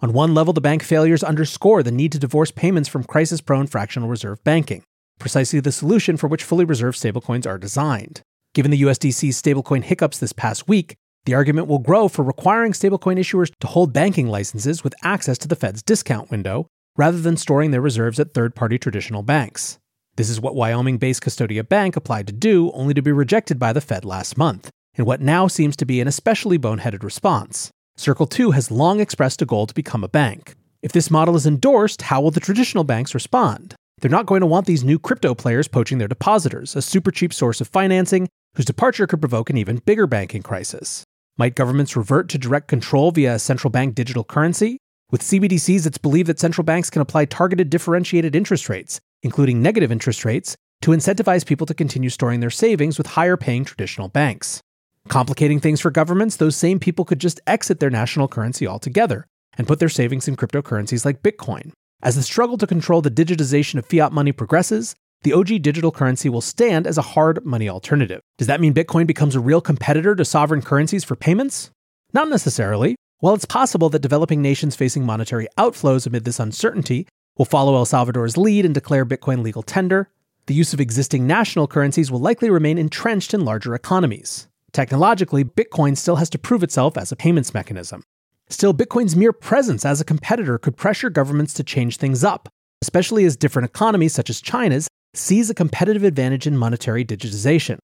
On 0.00 0.12
one 0.12 0.34
level, 0.34 0.52
the 0.52 0.60
bank 0.60 0.82
failures 0.82 1.22
underscore 1.22 1.82
the 1.82 1.92
need 1.92 2.12
to 2.12 2.18
divorce 2.18 2.50
payments 2.50 2.88
from 2.88 3.04
crisis 3.04 3.40
prone 3.40 3.66
fractional 3.66 4.08
reserve 4.08 4.42
banking 4.44 4.82
precisely 5.22 5.60
the 5.60 5.72
solution 5.72 6.16
for 6.16 6.26
which 6.26 6.42
fully 6.42 6.64
reserved 6.64 6.98
stablecoins 6.98 7.46
are 7.46 7.56
designed. 7.56 8.20
Given 8.54 8.72
the 8.72 8.82
USDC's 8.82 9.40
stablecoin 9.40 9.84
hiccups 9.84 10.18
this 10.18 10.32
past 10.32 10.68
week, 10.68 10.94
the 11.24 11.34
argument 11.34 11.68
will 11.68 11.78
grow 11.78 12.08
for 12.08 12.24
requiring 12.24 12.72
stablecoin 12.72 13.18
issuers 13.18 13.52
to 13.60 13.68
hold 13.68 13.92
banking 13.92 14.26
licenses 14.26 14.82
with 14.82 14.94
access 15.04 15.38
to 15.38 15.48
the 15.48 15.56
Fed's 15.56 15.82
discount 15.82 16.30
window, 16.30 16.66
rather 16.96 17.20
than 17.20 17.36
storing 17.36 17.70
their 17.70 17.80
reserves 17.80 18.18
at 18.18 18.34
third 18.34 18.56
party 18.56 18.78
traditional 18.78 19.22
banks. 19.22 19.78
This 20.16 20.28
is 20.28 20.40
what 20.40 20.54
Wyoming 20.54 20.98
based 20.98 21.22
Custodia 21.22 21.66
Bank 21.66 21.96
applied 21.96 22.26
to 22.26 22.34
do, 22.34 22.70
only 22.72 22.92
to 22.92 23.00
be 23.00 23.12
rejected 23.12 23.58
by 23.58 23.72
the 23.72 23.80
Fed 23.80 24.04
last 24.04 24.36
month, 24.36 24.68
in 24.94 25.06
what 25.06 25.22
now 25.22 25.46
seems 25.46 25.74
to 25.76 25.86
be 25.86 26.02
an 26.02 26.08
especially 26.08 26.58
boneheaded 26.58 27.02
response. 27.02 27.70
Circle 27.96 28.26
too 28.26 28.50
has 28.50 28.70
long 28.70 29.00
expressed 29.00 29.40
a 29.40 29.46
goal 29.46 29.66
to 29.66 29.74
become 29.74 30.04
a 30.04 30.08
bank. 30.08 30.54
If 30.82 30.92
this 30.92 31.10
model 31.10 31.34
is 31.34 31.46
endorsed, 31.46 32.02
how 32.02 32.20
will 32.20 32.30
the 32.30 32.40
traditional 32.40 32.84
banks 32.84 33.14
respond? 33.14 33.74
They're 34.00 34.10
not 34.10 34.26
going 34.26 34.40
to 34.40 34.46
want 34.46 34.66
these 34.66 34.84
new 34.84 34.98
crypto 34.98 35.34
players 35.34 35.66
poaching 35.66 35.96
their 35.96 36.08
depositors, 36.08 36.76
a 36.76 36.82
super 36.82 37.10
cheap 37.10 37.32
source 37.32 37.62
of 37.62 37.68
financing 37.68 38.28
whose 38.54 38.66
departure 38.66 39.06
could 39.06 39.20
provoke 39.20 39.48
an 39.48 39.56
even 39.56 39.78
bigger 39.78 40.06
banking 40.06 40.42
crisis. 40.42 41.04
Might 41.38 41.54
governments 41.54 41.96
revert 41.96 42.28
to 42.30 42.38
direct 42.38 42.68
control 42.68 43.12
via 43.12 43.36
a 43.36 43.38
central 43.38 43.70
bank 43.70 43.94
digital 43.94 44.24
currency? 44.24 44.76
With 45.10 45.22
CBDCs, 45.22 45.86
it's 45.86 45.98
believed 45.98 46.28
that 46.28 46.40
central 46.40 46.64
banks 46.64 46.90
can 46.90 47.00
apply 47.00 47.24
targeted 47.26 47.70
differentiated 47.70 48.36
interest 48.36 48.68
rates, 48.68 49.00
including 49.22 49.62
negative 49.62 49.92
interest 49.92 50.24
rates, 50.24 50.56
to 50.82 50.90
incentivize 50.90 51.46
people 51.46 51.66
to 51.66 51.74
continue 51.74 52.10
storing 52.10 52.40
their 52.40 52.50
savings 52.50 52.98
with 52.98 53.06
higher 53.08 53.36
paying 53.36 53.64
traditional 53.64 54.08
banks. 54.08 54.60
Complicating 55.08 55.60
things 55.60 55.80
for 55.80 55.90
governments, 55.90 56.36
those 56.36 56.56
same 56.56 56.78
people 56.78 57.04
could 57.04 57.18
just 57.18 57.40
exit 57.46 57.80
their 57.80 57.90
national 57.90 58.28
currency 58.28 58.66
altogether 58.66 59.26
and 59.58 59.66
put 59.66 59.78
their 59.78 59.88
savings 59.88 60.28
in 60.28 60.36
cryptocurrencies 60.36 61.04
like 61.04 61.22
Bitcoin. 61.22 61.72
As 62.02 62.16
the 62.16 62.22
struggle 62.22 62.58
to 62.58 62.66
control 62.66 63.00
the 63.00 63.10
digitization 63.10 63.78
of 63.78 63.86
fiat 63.86 64.12
money 64.12 64.32
progresses, 64.32 64.94
the 65.22 65.32
OG 65.32 65.62
digital 65.62 65.92
currency 65.92 66.28
will 66.28 66.40
stand 66.40 66.86
as 66.86 66.98
a 66.98 67.02
hard 67.02 67.44
money 67.44 67.68
alternative. 67.68 68.20
Does 68.38 68.48
that 68.48 68.60
mean 68.60 68.74
Bitcoin 68.74 69.06
becomes 69.06 69.36
a 69.36 69.40
real 69.40 69.60
competitor 69.60 70.16
to 70.16 70.24
sovereign 70.24 70.62
currencies 70.62 71.04
for 71.04 71.14
payments? 71.14 71.70
Not 72.12 72.28
necessarily. 72.28 72.96
While 73.20 73.34
it's 73.34 73.44
possible 73.44 73.88
that 73.90 74.00
developing 74.00 74.42
nations 74.42 74.74
facing 74.74 75.06
monetary 75.06 75.46
outflows 75.56 76.08
amid 76.08 76.24
this 76.24 76.40
uncertainty 76.40 77.06
will 77.36 77.44
follow 77.44 77.74
El 77.74 77.84
Salvador's 77.84 78.36
lead 78.36 78.64
and 78.64 78.74
declare 78.74 79.06
Bitcoin 79.06 79.42
legal 79.42 79.62
tender, 79.62 80.10
the 80.46 80.54
use 80.54 80.72
of 80.72 80.80
existing 80.80 81.26
national 81.26 81.66
currencies 81.66 82.10
will 82.10 82.18
likely 82.18 82.50
remain 82.50 82.78
entrenched 82.78 83.32
in 83.32 83.44
larger 83.44 83.74
economies. 83.74 84.48
Technologically, 84.72 85.44
Bitcoin 85.44 85.96
still 85.96 86.16
has 86.16 86.30
to 86.30 86.38
prove 86.38 86.62
itself 86.62 86.96
as 86.96 87.12
a 87.12 87.16
payments 87.16 87.54
mechanism. 87.54 88.02
Still, 88.48 88.74
Bitcoin's 88.74 89.16
mere 89.16 89.32
presence 89.32 89.84
as 89.84 90.00
a 90.00 90.04
competitor 90.04 90.58
could 90.58 90.76
pressure 90.76 91.10
governments 91.10 91.54
to 91.54 91.62
change 91.62 91.96
things 91.96 92.24
up, 92.24 92.48
especially 92.82 93.24
as 93.24 93.36
different 93.36 93.68
economies, 93.68 94.12
such 94.12 94.28
as 94.28 94.40
China's, 94.40 94.88
seize 95.14 95.48
a 95.50 95.54
competitive 95.54 96.04
advantage 96.04 96.46
in 96.46 96.56
monetary 96.56 97.04
digitization. 97.04 97.78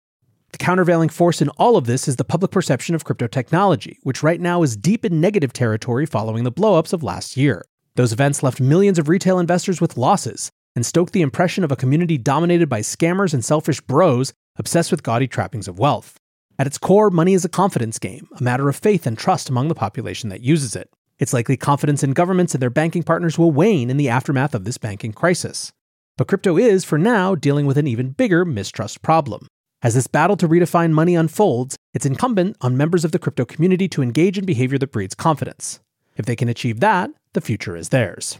The 0.51 0.57
countervailing 0.57 1.09
force 1.09 1.41
in 1.41 1.49
all 1.49 1.75
of 1.75 1.85
this 1.85 2.07
is 2.07 2.15
the 2.15 2.23
public 2.23 2.51
perception 2.51 2.95
of 2.95 3.03
crypto 3.03 3.27
technology, 3.27 3.99
which 4.03 4.23
right 4.23 4.39
now 4.39 4.63
is 4.63 4.77
deep 4.77 5.03
in 5.03 5.19
negative 5.19 5.51
territory 5.51 6.05
following 6.05 6.45
the 6.45 6.51
blowups 6.51 6.93
of 6.93 7.03
last 7.03 7.35
year. 7.35 7.65
Those 7.95 8.11
events 8.11 8.43
left 8.43 8.59
millions 8.59 8.99
of 8.99 9.07
retail 9.07 9.39
investors 9.39 9.79
with 9.79 9.97
losses 9.97 10.51
and 10.75 10.85
stoked 10.85 11.13
the 11.13 11.21
impression 11.21 11.63
of 11.63 11.71
a 11.71 11.77
community 11.77 12.17
dominated 12.17 12.67
by 12.67 12.81
scammers 12.81 13.33
and 13.33 13.43
selfish 13.43 13.79
bros 13.79 14.33
obsessed 14.57 14.91
with 14.91 15.03
gaudy 15.03 15.27
trappings 15.27 15.67
of 15.67 15.79
wealth. 15.79 16.17
At 16.59 16.67
its 16.67 16.77
core, 16.77 17.09
money 17.09 17.33
is 17.33 17.45
a 17.45 17.49
confidence 17.49 17.97
game, 17.99 18.27
a 18.37 18.43
matter 18.43 18.67
of 18.67 18.75
faith 18.75 19.07
and 19.07 19.17
trust 19.17 19.49
among 19.49 19.69
the 19.69 19.75
population 19.75 20.29
that 20.29 20.41
uses 20.41 20.75
it. 20.75 20.89
It's 21.19 21.33
likely 21.33 21.55
confidence 21.55 22.03
in 22.03 22.11
governments 22.11 22.53
and 22.53 22.61
their 22.61 22.69
banking 22.69 23.03
partners 23.03 23.37
will 23.37 23.51
wane 23.51 23.89
in 23.89 23.97
the 23.97 24.09
aftermath 24.09 24.53
of 24.53 24.65
this 24.65 24.77
banking 24.77 25.13
crisis. 25.13 25.71
But 26.17 26.27
crypto 26.27 26.57
is, 26.57 26.83
for 26.83 26.97
now, 26.97 27.35
dealing 27.35 27.65
with 27.65 27.77
an 27.77 27.87
even 27.87 28.09
bigger 28.09 28.43
mistrust 28.43 29.01
problem. 29.01 29.47
As 29.81 29.93
this 29.93 30.07
battle 30.07 30.35
to 30.37 30.47
redefine 30.47 30.91
money 30.91 31.15
unfolds, 31.15 31.77
it's 31.93 32.05
incumbent 32.05 32.57
on 32.59 32.75
members 32.75 33.05
of 33.05 33.11
the 33.11 33.19
crypto 33.19 33.45
community 33.45 33.87
to 33.89 34.01
engage 34.01 34.37
in 34.37 34.45
behavior 34.45 34.77
that 34.79 34.91
breeds 34.91 35.15
confidence. 35.15 35.79
If 36.17 36.25
they 36.25 36.35
can 36.35 36.49
achieve 36.49 36.79
that, 36.79 37.11
the 37.35 37.41
future 37.41 37.77
is 37.77 37.89
theirs. 37.89 38.39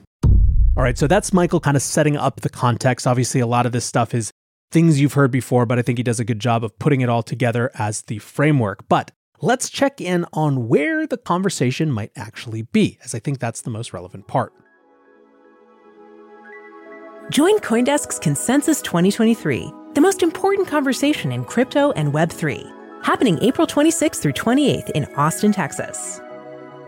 All 0.76 0.84
right, 0.84 0.98
so 0.98 1.08
that's 1.08 1.32
Michael 1.32 1.60
kind 1.60 1.78
of 1.78 1.84
setting 1.84 2.18
up 2.18 2.42
the 2.42 2.50
context. 2.50 3.08
Obviously, 3.08 3.40
a 3.40 3.48
lot 3.48 3.66
of 3.66 3.72
this 3.72 3.86
stuff 3.86 4.14
is 4.14 4.32
things 4.72 5.00
you've 5.00 5.14
heard 5.14 5.32
before, 5.32 5.66
but 5.66 5.80
I 5.80 5.82
think 5.82 5.98
he 6.00 6.04
does 6.04 6.20
a 6.20 6.26
good 6.26 6.40
job 6.40 6.64
of 6.64 6.78
putting 6.80 7.02
it 7.02 7.08
all 7.08 7.24
together 7.24 7.72
as 7.76 8.02
the 8.02 8.20
framework. 8.20 8.88
But 8.90 9.12
let's 9.42 9.70
check 9.70 10.02
in 10.02 10.26
on 10.34 10.68
where 10.68 11.08
the 11.08 11.18
conversation 11.18 11.92
might 11.92 12.12
actually 12.16 12.64
be, 12.64 12.98
as 13.04 13.16
I 13.16 13.20
think 13.20 13.40
that's 13.40 13.62
the 13.62 13.70
most 13.70 13.94
relevant 13.94 14.28
part. 14.28 14.52
Join 17.30 17.58
Coindesk's 17.60 18.20
Consensus 18.20 18.82
2023, 18.82 19.72
the 19.94 20.02
most 20.02 20.22
important 20.22 20.68
conversation 20.68 21.32
in 21.32 21.46
crypto 21.46 21.92
and 21.94 22.14
Web3, 22.14 23.04
happening 23.04 23.40
April 23.42 23.66
26th 23.66 24.22
through 24.22 24.34
28th 24.34 24.90
in 24.92 25.06
Austin, 25.16 25.52
Texas. 25.52 26.20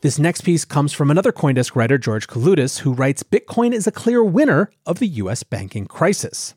This 0.00 0.18
next 0.18 0.42
piece 0.42 0.64
comes 0.64 0.92
from 0.92 1.10
another 1.10 1.32
Coindesk 1.32 1.74
writer, 1.74 1.98
George 1.98 2.28
Kaloudis, 2.28 2.78
who 2.78 2.92
writes 2.92 3.24
Bitcoin 3.24 3.72
is 3.72 3.88
a 3.88 3.92
clear 3.92 4.22
winner 4.22 4.70
of 4.86 5.00
the 5.00 5.08
US 5.08 5.42
banking 5.42 5.86
crisis. 5.86 6.54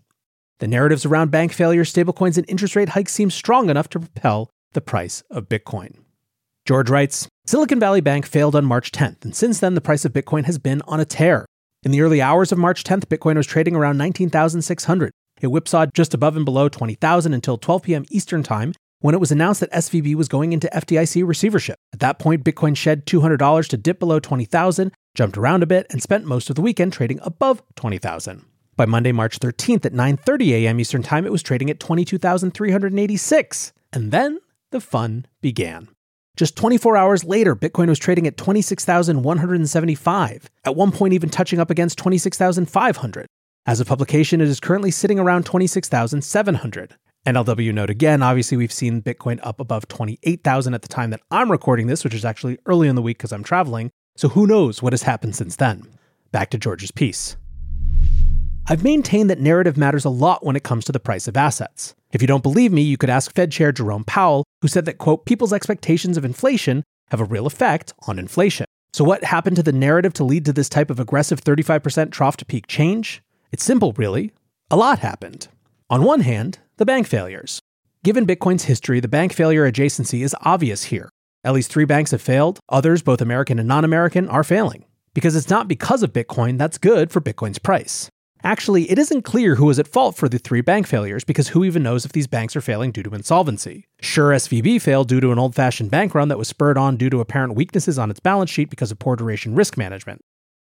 The 0.59 0.67
narratives 0.67 1.07
around 1.07 1.31
bank 1.31 1.51
failures, 1.51 1.91
stablecoins, 1.91 2.37
and 2.37 2.47
interest 2.47 2.75
rate 2.75 2.89
hikes 2.89 3.13
seem 3.13 3.31
strong 3.31 3.71
enough 3.71 3.89
to 3.89 3.99
propel 3.99 4.51
the 4.73 4.81
price 4.81 5.23
of 5.31 5.49
Bitcoin. 5.49 5.95
George 6.67 6.91
writes 6.91 7.27
Silicon 7.47 7.79
Valley 7.79 7.99
Bank 7.99 8.27
failed 8.27 8.55
on 8.55 8.63
March 8.63 8.91
10th, 8.91 9.25
and 9.25 9.35
since 9.35 9.59
then 9.59 9.73
the 9.73 9.81
price 9.81 10.05
of 10.05 10.13
Bitcoin 10.13 10.45
has 10.45 10.59
been 10.59 10.83
on 10.87 10.99
a 10.99 11.05
tear. 11.05 11.47
In 11.81 11.89
the 11.89 12.01
early 12.01 12.21
hours 12.21 12.51
of 12.51 12.59
March 12.59 12.83
10th, 12.83 13.05
Bitcoin 13.05 13.37
was 13.37 13.47
trading 13.47 13.75
around 13.75 13.97
19,600. 13.97 15.11
It 15.41 15.47
whipsawed 15.47 15.95
just 15.95 16.13
above 16.13 16.35
and 16.35 16.45
below 16.45 16.69
20,000 16.69 17.33
until 17.33 17.57
12 17.57 17.81
p.m. 17.81 18.05
Eastern 18.11 18.43
Time 18.43 18.73
when 19.01 19.13
it 19.13 19.19
was 19.19 19.31
announced 19.31 19.59
that 19.59 19.71
SVB 19.71 20.15
was 20.15 20.27
going 20.27 20.53
into 20.53 20.69
FDIC 20.73 21.27
receivership. 21.27 21.77
At 21.93 21.99
that 21.99 22.17
point, 22.17 22.45
Bitcoin 22.45 22.77
shed 22.77 23.05
$200 23.05 23.67
to 23.67 23.77
dip 23.77 23.99
below 23.99 24.19
20,000, 24.19 24.91
jumped 25.13 25.37
around 25.37 25.63
a 25.63 25.67
bit, 25.67 25.85
and 25.89 26.01
spent 26.01 26.25
most 26.25 26.49
of 26.49 26.55
the 26.55 26.61
weekend 26.61 26.93
trading 26.93 27.19
above 27.21 27.61
20,000. 27.75 28.45
By 28.77 28.85
Monday, 28.85 29.11
March 29.11 29.39
13th 29.39 29.85
at 29.85 29.93
9:30 29.93 30.53
a.m. 30.53 30.79
Eastern 30.79 31.03
Time, 31.03 31.25
it 31.25 31.31
was 31.31 31.43
trading 31.43 31.69
at 31.69 31.79
22,386. 31.79 33.73
And 33.91 34.11
then 34.11 34.39
the 34.71 34.79
fun 34.79 35.25
began. 35.41 35.89
Just 36.37 36.55
24 36.55 36.95
hours 36.95 37.25
later, 37.25 37.55
Bitcoin 37.55 37.89
was 37.89 37.99
trading 37.99 38.25
at 38.25 38.37
26,175, 38.37 40.49
at 40.63 40.75
one 40.75 40.93
point 40.93 41.13
even 41.13 41.29
touching 41.29 41.59
up 41.59 41.69
against 41.69 41.97
26,500. 41.97 43.27
As 43.65 43.81
of 43.81 43.87
publication, 43.87 44.41
it 44.41 44.47
is 44.47 44.61
currently 44.61 44.89
sitting 44.89 45.19
around 45.19 45.45
26,700. 45.45 46.95
NLW 47.25 47.71
note 47.71 47.91
again, 47.91 48.23
obviously, 48.23 48.57
we've 48.57 48.71
seen 48.71 49.01
Bitcoin 49.01 49.39
up 49.43 49.59
above 49.59 49.87
28,000 49.87 50.73
at 50.73 50.81
the 50.81 50.87
time 50.87 51.11
that 51.11 51.21
I'm 51.29 51.51
recording 51.51 51.85
this, 51.85 52.03
which 52.03 52.15
is 52.15 52.25
actually 52.25 52.57
early 52.65 52.87
in 52.87 52.95
the 52.95 53.01
week 53.01 53.19
because 53.19 53.31
I'm 53.31 53.43
traveling. 53.43 53.91
So 54.15 54.29
who 54.29 54.47
knows 54.47 54.81
what 54.81 54.93
has 54.93 55.03
happened 55.03 55.35
since 55.35 55.55
then? 55.55 55.83
Back 56.31 56.49
to 56.49 56.57
George's 56.57 56.89
piece. 56.89 57.37
I've 58.67 58.83
maintained 58.83 59.29
that 59.29 59.39
narrative 59.39 59.77
matters 59.77 60.05
a 60.05 60.09
lot 60.09 60.43
when 60.43 60.55
it 60.55 60.63
comes 60.63 60.83
to 60.85 60.91
the 60.91 60.99
price 60.99 61.27
of 61.27 61.37
assets. 61.37 61.93
If 62.11 62.21
you 62.21 62.27
don't 62.27 62.43
believe 62.43 62.71
me, 62.71 62.81
you 62.81 62.97
could 62.97 63.09
ask 63.09 63.33
Fed 63.33 63.51
Chair 63.51 63.71
Jerome 63.71 64.03
Powell, 64.03 64.43
who 64.61 64.67
said 64.67 64.85
that, 64.85 64.97
quote, 64.97 65.25
people's 65.25 65.53
expectations 65.53 66.17
of 66.17 66.25
inflation 66.25 66.83
have 67.09 67.21
a 67.21 67.25
real 67.25 67.45
effect 67.45 67.93
on 68.07 68.17
inflation. 68.17 68.65
So, 68.93 69.03
what 69.03 69.23
happened 69.23 69.57
to 69.57 69.63
the 69.63 69.71
narrative 69.71 70.13
to 70.13 70.23
lead 70.23 70.45
to 70.45 70.53
this 70.53 70.69
type 70.69 70.89
of 70.89 70.99
aggressive 70.99 71.41
35% 71.41 72.11
trough 72.11 72.37
to 72.37 72.45
peak 72.45 72.67
change? 72.67 73.21
It's 73.51 73.63
simple, 73.63 73.93
really. 73.93 74.31
A 74.71 74.75
lot 74.75 74.99
happened. 74.99 75.47
On 75.89 76.03
one 76.03 76.21
hand, 76.21 76.59
the 76.81 76.85
bank 76.87 77.05
failures. 77.05 77.61
Given 78.03 78.25
Bitcoin's 78.25 78.63
history, 78.63 78.99
the 78.99 79.07
bank 79.07 79.33
failure 79.33 79.71
adjacency 79.71 80.23
is 80.23 80.35
obvious 80.41 80.85
here. 80.85 81.11
At 81.43 81.53
least 81.53 81.71
three 81.71 81.85
banks 81.85 82.09
have 82.09 82.23
failed, 82.23 82.59
others, 82.69 83.03
both 83.03 83.21
American 83.21 83.59
and 83.59 83.67
non 83.67 83.85
American, 83.85 84.27
are 84.27 84.43
failing. 84.43 84.85
Because 85.13 85.35
it's 85.35 85.51
not 85.51 85.67
because 85.67 86.01
of 86.01 86.11
Bitcoin 86.11 86.57
that's 86.57 86.79
good 86.79 87.11
for 87.11 87.21
Bitcoin's 87.21 87.59
price. 87.59 88.09
Actually, 88.43 88.89
it 88.89 88.97
isn't 88.97 89.21
clear 89.21 89.53
who 89.53 89.65
was 89.65 89.77
at 89.77 89.87
fault 89.87 90.15
for 90.15 90.27
the 90.27 90.39
three 90.39 90.61
bank 90.61 90.87
failures 90.87 91.23
because 91.23 91.49
who 91.49 91.63
even 91.63 91.83
knows 91.83 92.03
if 92.03 92.13
these 92.13 92.25
banks 92.25 92.55
are 92.55 92.61
failing 92.61 92.91
due 92.91 93.03
to 93.03 93.13
insolvency? 93.13 93.85
Sure, 93.99 94.31
SVB 94.31 94.81
failed 94.81 95.07
due 95.07 95.19
to 95.19 95.31
an 95.31 95.37
old 95.37 95.53
fashioned 95.53 95.91
bank 95.91 96.15
run 96.15 96.29
that 96.29 96.39
was 96.39 96.47
spurred 96.47 96.79
on 96.79 96.97
due 96.97 97.11
to 97.11 97.19
apparent 97.19 97.53
weaknesses 97.53 97.99
on 97.99 98.09
its 98.09 98.19
balance 98.19 98.49
sheet 98.49 98.71
because 98.71 98.89
of 98.91 98.97
poor 98.97 99.15
duration 99.15 99.53
risk 99.53 99.77
management. 99.77 100.19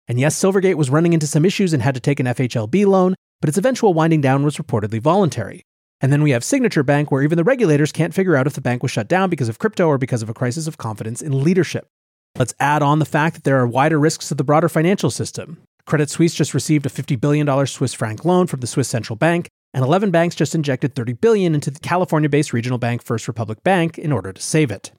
And 0.07 0.21
yes, 0.21 0.41
Silvergate 0.41 0.75
was 0.75 0.89
running 0.89 1.11
into 1.11 1.27
some 1.27 1.43
issues 1.43 1.73
and 1.73 1.83
had 1.83 1.95
to 1.95 1.99
take 1.99 2.21
an 2.21 2.27
FHLB 2.27 2.85
loan, 2.85 3.13
but 3.41 3.49
its 3.49 3.57
eventual 3.57 3.93
winding 3.93 4.21
down 4.21 4.45
was 4.45 4.55
reportedly 4.55 5.01
voluntary. 5.01 5.63
And 5.99 6.11
then 6.11 6.21
we 6.21 6.31
have 6.31 6.43
Signature 6.43 6.83
Bank, 6.83 7.11
where 7.11 7.23
even 7.23 7.37
the 7.37 7.43
regulators 7.43 7.91
can't 7.91 8.13
figure 8.13 8.35
out 8.35 8.47
if 8.47 8.53
the 8.53 8.61
bank 8.61 8.83
was 8.83 8.91
shut 8.91 9.07
down 9.07 9.29
because 9.29 9.49
of 9.49 9.59
crypto 9.59 9.87
or 9.87 9.97
because 9.97 10.21
of 10.21 10.29
a 10.29 10.33
crisis 10.33 10.67
of 10.67 10.77
confidence 10.77 11.21
in 11.21 11.43
leadership. 11.43 11.87
Let's 12.37 12.53
add 12.59 12.83
on 12.83 12.99
the 12.99 13.05
fact 13.05 13.35
that 13.35 13.43
there 13.43 13.59
are 13.59 13.67
wider 13.67 13.99
risks 13.99 14.27
to 14.27 14.35
the 14.35 14.43
broader 14.43 14.69
financial 14.69 15.09
system. 15.09 15.61
Credit 15.87 16.09
Suisse 16.09 16.35
just 16.35 16.53
received 16.53 16.85
a 16.85 16.89
$50 16.89 17.19
billion 17.19 17.65
Swiss 17.65 17.93
franc 17.93 18.25
loan 18.25 18.45
from 18.45 18.59
the 18.59 18.67
Swiss 18.67 18.89
Central 18.89 19.15
Bank, 19.15 19.47
and 19.73 19.83
11 19.83 20.11
banks 20.11 20.35
just 20.35 20.53
injected 20.53 20.93
30 20.93 21.13
billion 21.13 21.55
into 21.55 21.71
the 21.71 21.79
California-based 21.79 22.53
regional 22.53 22.77
bank 22.77 23.03
First 23.03 23.27
Republic 23.27 23.63
Bank 23.63 23.97
in 23.97 24.11
order 24.11 24.31
to 24.33 24.41
save 24.41 24.69
it. 24.69 24.91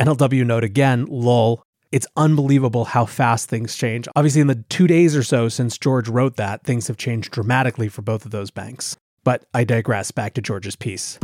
NLW 0.00 0.44
note 0.44 0.64
again, 0.64 1.06
lol. 1.06 1.62
It's 1.92 2.06
unbelievable 2.16 2.86
how 2.86 3.06
fast 3.06 3.48
things 3.48 3.76
change. 3.76 4.08
Obviously, 4.16 4.40
in 4.40 4.48
the 4.48 4.64
two 4.68 4.88
days 4.88 5.16
or 5.16 5.22
so 5.22 5.48
since 5.48 5.78
George 5.78 6.08
wrote 6.08 6.36
that, 6.36 6.64
things 6.64 6.88
have 6.88 6.96
changed 6.96 7.30
dramatically 7.30 7.88
for 7.88 8.02
both 8.02 8.24
of 8.24 8.32
those 8.32 8.50
banks. 8.50 8.96
But 9.24 9.46
I 9.54 9.64
digress 9.64 10.10
back 10.10 10.34
to 10.34 10.42
George's 10.42 10.76
piece. 10.76 11.18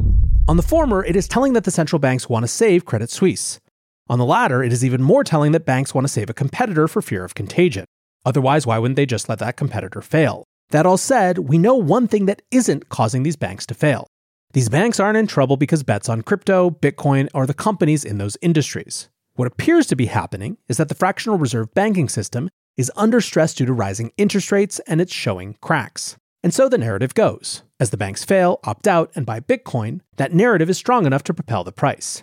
On 0.49 0.57
the 0.57 0.63
former, 0.63 1.05
it 1.05 1.15
is 1.15 1.29
telling 1.29 1.53
that 1.53 1.65
the 1.65 1.71
central 1.71 2.01
banks 2.01 2.29
want 2.29 2.43
to 2.43 2.49
save 2.49 2.85
Credit 2.85 3.11
Suisse. 3.11 3.61
On 4.09 4.19
the 4.19 4.25
latter, 4.25 4.65
it 4.65 4.73
is 4.73 4.85
even 4.85 5.03
more 5.03 5.23
telling 5.23 5.53
that 5.53 5.65
banks 5.65 5.95
want 5.95 6.05
to 6.07 6.13
save 6.13 6.29
a 6.29 6.35
competitor 6.35 6.89
for 6.89 7.01
fear 7.01 7.25
of 7.25 7.35
contagion. 7.35 7.85
Otherwise, 8.25 8.67
why 8.67 8.79
wouldn't 8.79 8.97
they 8.97 9.07
just 9.07 9.29
let 9.29 9.39
that 9.39 9.57
competitor 9.57 10.01
fail? 10.03 10.45
That 10.71 10.87
all 10.87 10.97
said, 10.97 11.39
we 11.39 11.59
know 11.59 11.77
one 11.77 12.09
thing 12.09 12.27
that 12.27 12.43
isn't 12.51 12.89
causing 12.89 13.23
these 13.23 13.37
banks 13.37 13.67
to 13.67 13.75
fail. 13.75 14.07
These 14.53 14.69
banks 14.69 14.99
aren't 14.99 15.19
in 15.19 15.29
trouble 15.29 15.57
because 15.57 15.85
bets 15.85 16.09
on 16.09 16.23
crypto, 16.23 16.71
Bitcoin, 16.71 17.29
or 17.35 17.47
the 17.47 17.55
companies 17.55 18.05
in 18.05 18.19
those 18.19 18.37
industries. 18.43 19.09
What 19.35 19.47
appears 19.47 19.87
to 19.87 19.97
be 19.97 20.07
happening 20.07 20.59
is 20.69 20.77
that 20.79 20.89
the 20.89 20.95
fractional 20.95 21.39
reserve 21.39 21.73
banking 21.75 22.09
system 22.09 22.49
is 22.77 22.91
under 22.97 23.21
stress 23.21 23.55
due 23.55 23.67
to 23.67 23.73
rising 23.73 24.11
interest 24.17 24.51
rates 24.51 24.81
and 24.89 25.01
it's 25.01 25.13
showing 25.13 25.57
cracks. 25.61 26.17
And 26.43 26.55
so 26.55 26.69
the 26.69 26.79
narrative 26.79 27.15
goes. 27.15 27.63
As 27.79 27.91
the 27.91 27.97
banks 27.97 28.25
fail, 28.25 28.61
opt 28.65 28.89
out, 28.89 29.11
and 29.15 29.27
buy 29.27 29.41
Bitcoin, 29.41 30.01
that 30.17 30.33
narrative 30.33 30.71
is 30.71 30.79
strong 30.79 31.07
enough 31.07 31.23
to 31.25 31.35
propel 31.35 31.65
the 31.65 31.73
price. 31.73 32.23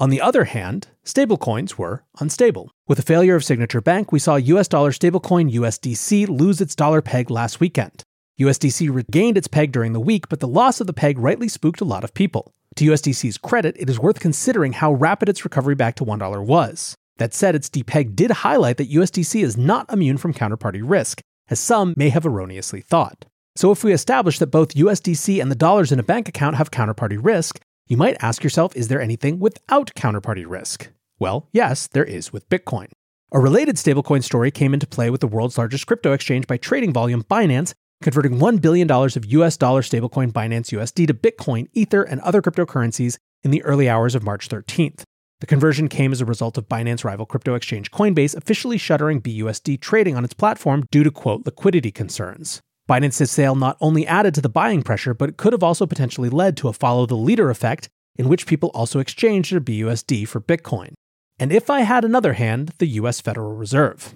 On 0.00 0.10
the 0.10 0.20
other 0.20 0.44
hand, 0.44 0.88
stablecoins 1.04 1.76
were 1.76 2.02
unstable. 2.18 2.70
With 2.88 2.96
the 2.96 3.04
failure 3.04 3.36
of 3.36 3.44
Signature 3.44 3.80
Bank, 3.80 4.10
we 4.10 4.18
saw 4.18 4.36
US 4.36 4.68
dollar 4.68 4.90
stablecoin 4.90 5.52
USDC 5.52 6.28
lose 6.28 6.60
its 6.60 6.74
dollar 6.74 7.02
peg 7.02 7.30
last 7.30 7.60
weekend. 7.60 8.02
USDC 8.40 8.92
regained 8.92 9.38
its 9.38 9.46
peg 9.48 9.70
during 9.70 9.92
the 9.92 10.00
week, 10.00 10.28
but 10.28 10.40
the 10.40 10.48
loss 10.48 10.80
of 10.80 10.86
the 10.86 10.92
peg 10.92 11.18
rightly 11.18 11.48
spooked 11.48 11.80
a 11.80 11.84
lot 11.84 12.04
of 12.04 12.14
people. 12.14 12.52
To 12.76 12.86
USDC's 12.86 13.38
credit, 13.38 13.76
it 13.78 13.90
is 13.90 14.00
worth 14.00 14.18
considering 14.18 14.72
how 14.72 14.92
rapid 14.92 15.28
its 15.28 15.44
recovery 15.44 15.74
back 15.74 15.94
to 15.96 16.04
$1 16.04 16.44
was. 16.44 16.96
That 17.18 17.34
said, 17.34 17.54
its 17.54 17.68
depeg 17.68 18.16
did 18.16 18.30
highlight 18.30 18.78
that 18.78 18.90
USDC 18.90 19.44
is 19.44 19.58
not 19.58 19.92
immune 19.92 20.16
from 20.16 20.32
counterparty 20.32 20.80
risk, 20.82 21.20
as 21.48 21.60
some 21.60 21.92
may 21.96 22.08
have 22.08 22.26
erroneously 22.26 22.80
thought. 22.80 23.26
So, 23.54 23.70
if 23.70 23.84
we 23.84 23.92
establish 23.92 24.38
that 24.38 24.46
both 24.46 24.74
USDC 24.74 25.40
and 25.40 25.50
the 25.50 25.56
dollars 25.56 25.92
in 25.92 25.98
a 25.98 26.02
bank 26.02 26.28
account 26.28 26.56
have 26.56 26.70
counterparty 26.70 27.18
risk, 27.22 27.60
you 27.86 27.96
might 27.96 28.16
ask 28.22 28.42
yourself 28.42 28.74
is 28.74 28.88
there 28.88 29.00
anything 29.00 29.38
without 29.38 29.92
counterparty 29.94 30.44
risk? 30.48 30.90
Well, 31.18 31.48
yes, 31.52 31.86
there 31.86 32.04
is 32.04 32.32
with 32.32 32.48
Bitcoin. 32.48 32.88
A 33.30 33.38
related 33.38 33.76
stablecoin 33.76 34.22
story 34.22 34.50
came 34.50 34.74
into 34.74 34.86
play 34.86 35.10
with 35.10 35.20
the 35.20 35.26
world's 35.26 35.58
largest 35.58 35.86
crypto 35.86 36.12
exchange 36.12 36.46
by 36.46 36.56
trading 36.56 36.92
volume, 36.92 37.24
Binance, 37.24 37.74
converting 38.02 38.38
$1 38.38 38.60
billion 38.60 38.90
of 38.90 39.24
US 39.24 39.56
dollar 39.56 39.82
stablecoin 39.82 40.32
Binance 40.32 40.76
USD 40.76 41.06
to 41.06 41.14
Bitcoin, 41.14 41.68
Ether, 41.72 42.02
and 42.02 42.20
other 42.20 42.42
cryptocurrencies 42.42 43.18
in 43.42 43.50
the 43.50 43.62
early 43.64 43.88
hours 43.88 44.14
of 44.14 44.22
March 44.22 44.48
13th. 44.48 45.02
The 45.40 45.46
conversion 45.46 45.88
came 45.88 46.12
as 46.12 46.20
a 46.20 46.26
result 46.26 46.56
of 46.56 46.68
Binance 46.68 47.04
rival 47.04 47.26
crypto 47.26 47.54
exchange 47.54 47.90
Coinbase 47.90 48.36
officially 48.36 48.78
shuttering 48.78 49.20
BUSD 49.20 49.80
trading 49.80 50.16
on 50.16 50.24
its 50.24 50.34
platform 50.34 50.86
due 50.90 51.02
to 51.04 51.10
quote 51.10 51.44
liquidity 51.44 51.90
concerns. 51.90 52.60
Binance's 52.92 53.30
sale 53.30 53.54
not 53.54 53.78
only 53.80 54.06
added 54.06 54.34
to 54.34 54.42
the 54.42 54.50
buying 54.50 54.82
pressure, 54.82 55.14
but 55.14 55.38
could 55.38 55.54
have 55.54 55.62
also 55.62 55.86
potentially 55.86 56.28
led 56.28 56.58
to 56.58 56.68
a 56.68 56.74
follow 56.74 57.06
the 57.06 57.16
leader 57.16 57.48
effect 57.48 57.88
in 58.16 58.28
which 58.28 58.46
people 58.46 58.70
also 58.74 58.98
exchanged 58.98 59.50
their 59.50 59.62
BUSD 59.62 60.28
for 60.28 60.42
Bitcoin. 60.42 60.92
And 61.38 61.50
if 61.50 61.70
I 61.70 61.80
had 61.80 62.04
another 62.04 62.34
hand, 62.34 62.72
the 62.76 62.86
US 63.00 63.18
Federal 63.18 63.54
Reserve 63.54 64.14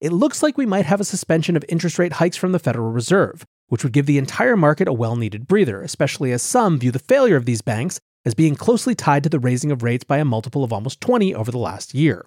it 0.00 0.12
looks 0.12 0.42
like 0.42 0.58
we 0.58 0.66
might 0.66 0.86
have 0.86 1.00
a 1.00 1.04
suspension 1.04 1.56
of 1.56 1.64
interest 1.68 1.96
rate 1.96 2.14
hikes 2.14 2.36
from 2.36 2.50
the 2.50 2.58
Federal 2.58 2.90
Reserve, 2.90 3.44
which 3.68 3.84
would 3.84 3.92
give 3.92 4.06
the 4.06 4.18
entire 4.18 4.56
market 4.56 4.88
a 4.88 4.92
well 4.92 5.14
needed 5.14 5.46
breather, 5.46 5.80
especially 5.80 6.32
as 6.32 6.42
some 6.42 6.78
view 6.80 6.90
the 6.90 6.98
failure 6.98 7.36
of 7.36 7.44
these 7.46 7.62
banks 7.62 8.00
as 8.24 8.34
being 8.34 8.56
closely 8.56 8.96
tied 8.96 9.22
to 9.22 9.28
the 9.28 9.38
raising 9.38 9.70
of 9.70 9.84
rates 9.84 10.02
by 10.04 10.18
a 10.18 10.24
multiple 10.24 10.64
of 10.64 10.72
almost 10.72 11.00
20 11.00 11.36
over 11.36 11.52
the 11.52 11.58
last 11.58 11.94
year. 11.94 12.26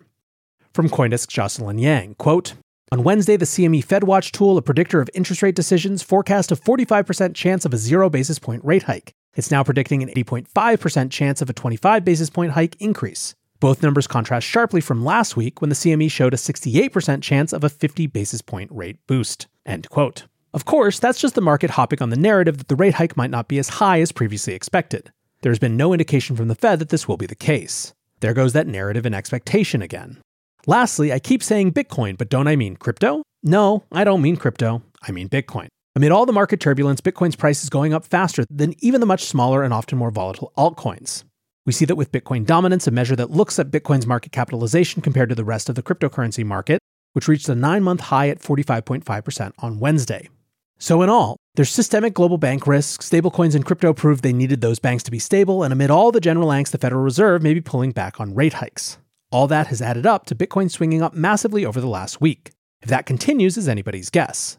From 0.74 0.90
Coindesk 0.90 1.28
Jocelyn 1.28 1.80
Yang, 1.80 2.16
quote, 2.16 2.54
on 2.92 3.04
Wednesday, 3.04 3.38
the 3.38 3.46
CME 3.46 3.86
FedWatch 3.86 4.32
tool, 4.32 4.58
a 4.58 4.62
predictor 4.62 5.00
of 5.00 5.10
interest 5.14 5.42
rate 5.42 5.56
decisions, 5.56 6.04
forecast 6.04 6.52
a 6.52 6.56
45% 6.56 7.34
chance 7.34 7.64
of 7.64 7.74
a 7.74 7.78
zero 7.78 8.10
basis 8.10 8.38
point 8.38 8.64
rate 8.66 8.84
hike. 8.84 9.14
It's 9.34 9.50
now 9.50 9.64
predicting 9.64 10.04
an 10.04 10.10
80.5% 10.10 11.10
chance 11.10 11.42
of 11.42 11.50
a 11.50 11.54
25 11.54 12.04
basis 12.04 12.30
point 12.30 12.52
hike 12.52 12.76
increase. 12.82 13.34
Both 13.62 13.82
numbers 13.82 14.08
contrast 14.08 14.46
sharply 14.46 14.82
from 14.82 15.06
last 15.06 15.38
week 15.38 15.62
when 15.62 15.70
the 15.70 15.76
CME 15.76 16.12
showed 16.12 16.34
a 16.34 16.38
68% 16.38 17.22
chance 17.22 17.54
of 17.54 17.64
a 17.64 17.70
50 17.70 18.08
basis 18.08 18.42
point 18.42 18.70
rate 18.74 18.98
boost. 19.08 19.48
End 19.66 19.88
quote. 19.90 20.26
Of 20.54 20.66
course, 20.66 21.00
that's 21.00 21.22
just 21.22 21.36
the 21.36 21.42
market 21.42 21.72
hopping 21.72 22.02
on 22.02 22.10
the 22.10 22.18
narrative 22.18 22.58
that 22.58 22.68
the 22.68 22.76
rate 22.76 22.96
hike 22.96 23.16
might 23.16 23.32
not 23.32 23.48
be 23.48 23.58
as 23.58 23.70
high 23.70 24.02
as 24.02 24.12
previously 24.12 24.54
expected. 24.54 25.12
There's 25.44 25.60
been 25.60 25.78
no 25.78 25.94
indication 25.94 26.36
from 26.36 26.50
the 26.50 26.56
Fed 26.56 26.80
that 26.80 26.90
this 26.90 27.08
will 27.08 27.18
be 27.18 27.26
the 27.26 27.36
case. 27.36 27.94
There 28.20 28.34
goes 28.34 28.52
that 28.54 28.68
narrative 28.68 29.06
and 29.06 29.16
expectation 29.16 29.82
again. 29.82 30.22
Lastly, 30.68 31.12
I 31.12 31.20
keep 31.20 31.42
saying 31.42 31.74
Bitcoin, 31.74 32.18
but 32.18 32.30
don't 32.30 32.48
I 32.48 32.56
mean 32.56 32.76
crypto? 32.76 33.24
No, 33.42 33.84
I 33.92 34.04
don't 34.04 34.22
mean 34.22 34.38
crypto. 34.38 34.84
I 35.02 35.12
mean 35.12 35.28
Bitcoin. 35.28 35.68
Amid 35.96 36.12
all 36.12 36.26
the 36.26 36.34
market 36.34 36.60
turbulence, 36.60 37.02
Bitcoin's 37.02 37.36
price 37.36 37.64
is 37.64 37.70
going 37.70 37.94
up 37.94 38.06
faster 38.06 38.46
than 38.50 38.76
even 38.80 39.02
the 39.02 39.08
much 39.08 39.26
smaller 39.26 39.64
and 39.64 39.74
often 39.74 39.98
more 39.98 40.12
volatile 40.12 40.54
altcoins. 40.58 41.24
We 41.66 41.74
see 41.74 41.86
that 41.86 41.96
with 41.96 42.12
Bitcoin 42.12 42.46
dominance, 42.46 42.88
a 42.88 42.92
measure 42.92 43.16
that 43.16 43.32
looks 43.32 43.60
at 43.60 43.72
Bitcoin's 43.72 44.08
market 44.08 44.32
capitalization 44.32 45.02
compared 45.02 45.30
to 45.30 45.36
the 45.36 45.44
rest 45.44 45.68
of 45.68 45.76
the 45.76 45.84
cryptocurrency 45.84 46.46
market, 46.46 46.80
which 47.14 47.28
reached 47.28 47.50
a 47.50 47.56
nine 47.56 47.84
month 47.84 48.02
high 48.02 48.30
at 48.30 48.40
45.5% 48.40 49.52
on 49.60 49.80
Wednesday. 49.80 50.30
So, 50.78 51.02
in 51.02 51.10
all, 51.10 51.38
there's 51.56 51.70
systemic 51.70 52.14
global 52.14 52.38
bank 52.38 52.66
risk, 52.66 53.02
stablecoins 53.02 53.54
and 53.54 53.66
crypto 53.66 53.94
proved 53.94 54.24
they 54.24 54.34
needed 54.34 54.62
those 54.62 54.80
banks 54.80 55.04
to 55.04 55.12
be 55.12 55.20
stable, 55.20 55.62
and 55.62 55.74
amid 55.74 55.92
all 55.92 56.12
the 56.12 56.22
general 56.22 56.48
angst, 56.48 56.72
the 56.72 56.78
Federal 56.78 57.04
Reserve 57.04 57.44
may 57.44 57.54
be 57.54 57.62
pulling 57.62 57.92
back 57.92 58.20
on 58.20 58.34
rate 58.34 58.54
hikes. 58.54 58.98
All 59.32 59.48
that 59.48 59.68
has 59.68 59.82
added 59.82 60.06
up 60.06 60.26
to 60.26 60.36
Bitcoin 60.36 60.70
swinging 60.70 61.02
up 61.02 61.14
massively 61.14 61.66
over 61.66 61.80
the 61.80 61.88
last 61.88 62.20
week. 62.20 62.52
If 62.82 62.90
that 62.90 63.06
continues, 63.06 63.56
is 63.56 63.70
anybody's 63.70 64.10
guess. 64.10 64.58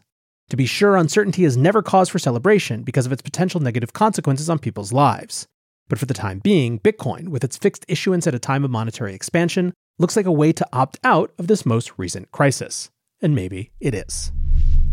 To 0.49 0.57
be 0.57 0.65
sure, 0.65 0.95
uncertainty 0.95 1.45
is 1.45 1.55
never 1.55 1.83
cause 1.83 2.09
for 2.09 2.17
celebration 2.17 2.81
because 2.81 3.05
of 3.05 3.11
its 3.11 3.21
potential 3.21 3.59
negative 3.59 3.93
consequences 3.93 4.49
on 4.49 4.57
people's 4.57 4.91
lives. 4.91 5.47
But 5.89 5.99
for 5.99 6.07
the 6.07 6.13
time 6.13 6.39
being, 6.39 6.79
Bitcoin, 6.79 7.27
with 7.27 7.43
its 7.43 7.55
fixed 7.57 7.85
issuance 7.87 8.25
at 8.25 8.33
a 8.33 8.39
time 8.39 8.63
of 8.63 8.71
monetary 8.71 9.13
expansion, 9.13 9.73
looks 9.99 10.15
like 10.15 10.25
a 10.25 10.31
way 10.31 10.51
to 10.53 10.67
opt 10.73 10.99
out 11.03 11.31
of 11.37 11.45
this 11.45 11.65
most 11.67 11.93
recent 11.97 12.31
crisis. 12.31 12.89
And 13.21 13.35
maybe 13.35 13.71
it 13.79 13.93
is. 13.93 14.31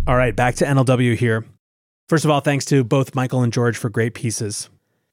All 0.07 0.17
right, 0.17 0.37
back 0.37 0.57
to 0.57 0.67
NLW 0.67 1.17
here. 1.17 1.47
First 2.11 2.27
of 2.27 2.31
all, 2.31 2.41
thanks 2.41 2.67
to 2.67 2.85
both 2.85 3.15
Michael 3.15 3.43
and 3.43 3.53
George 3.53 3.79
for 3.79 3.89
great 3.89 4.13
pieces. 4.13 4.69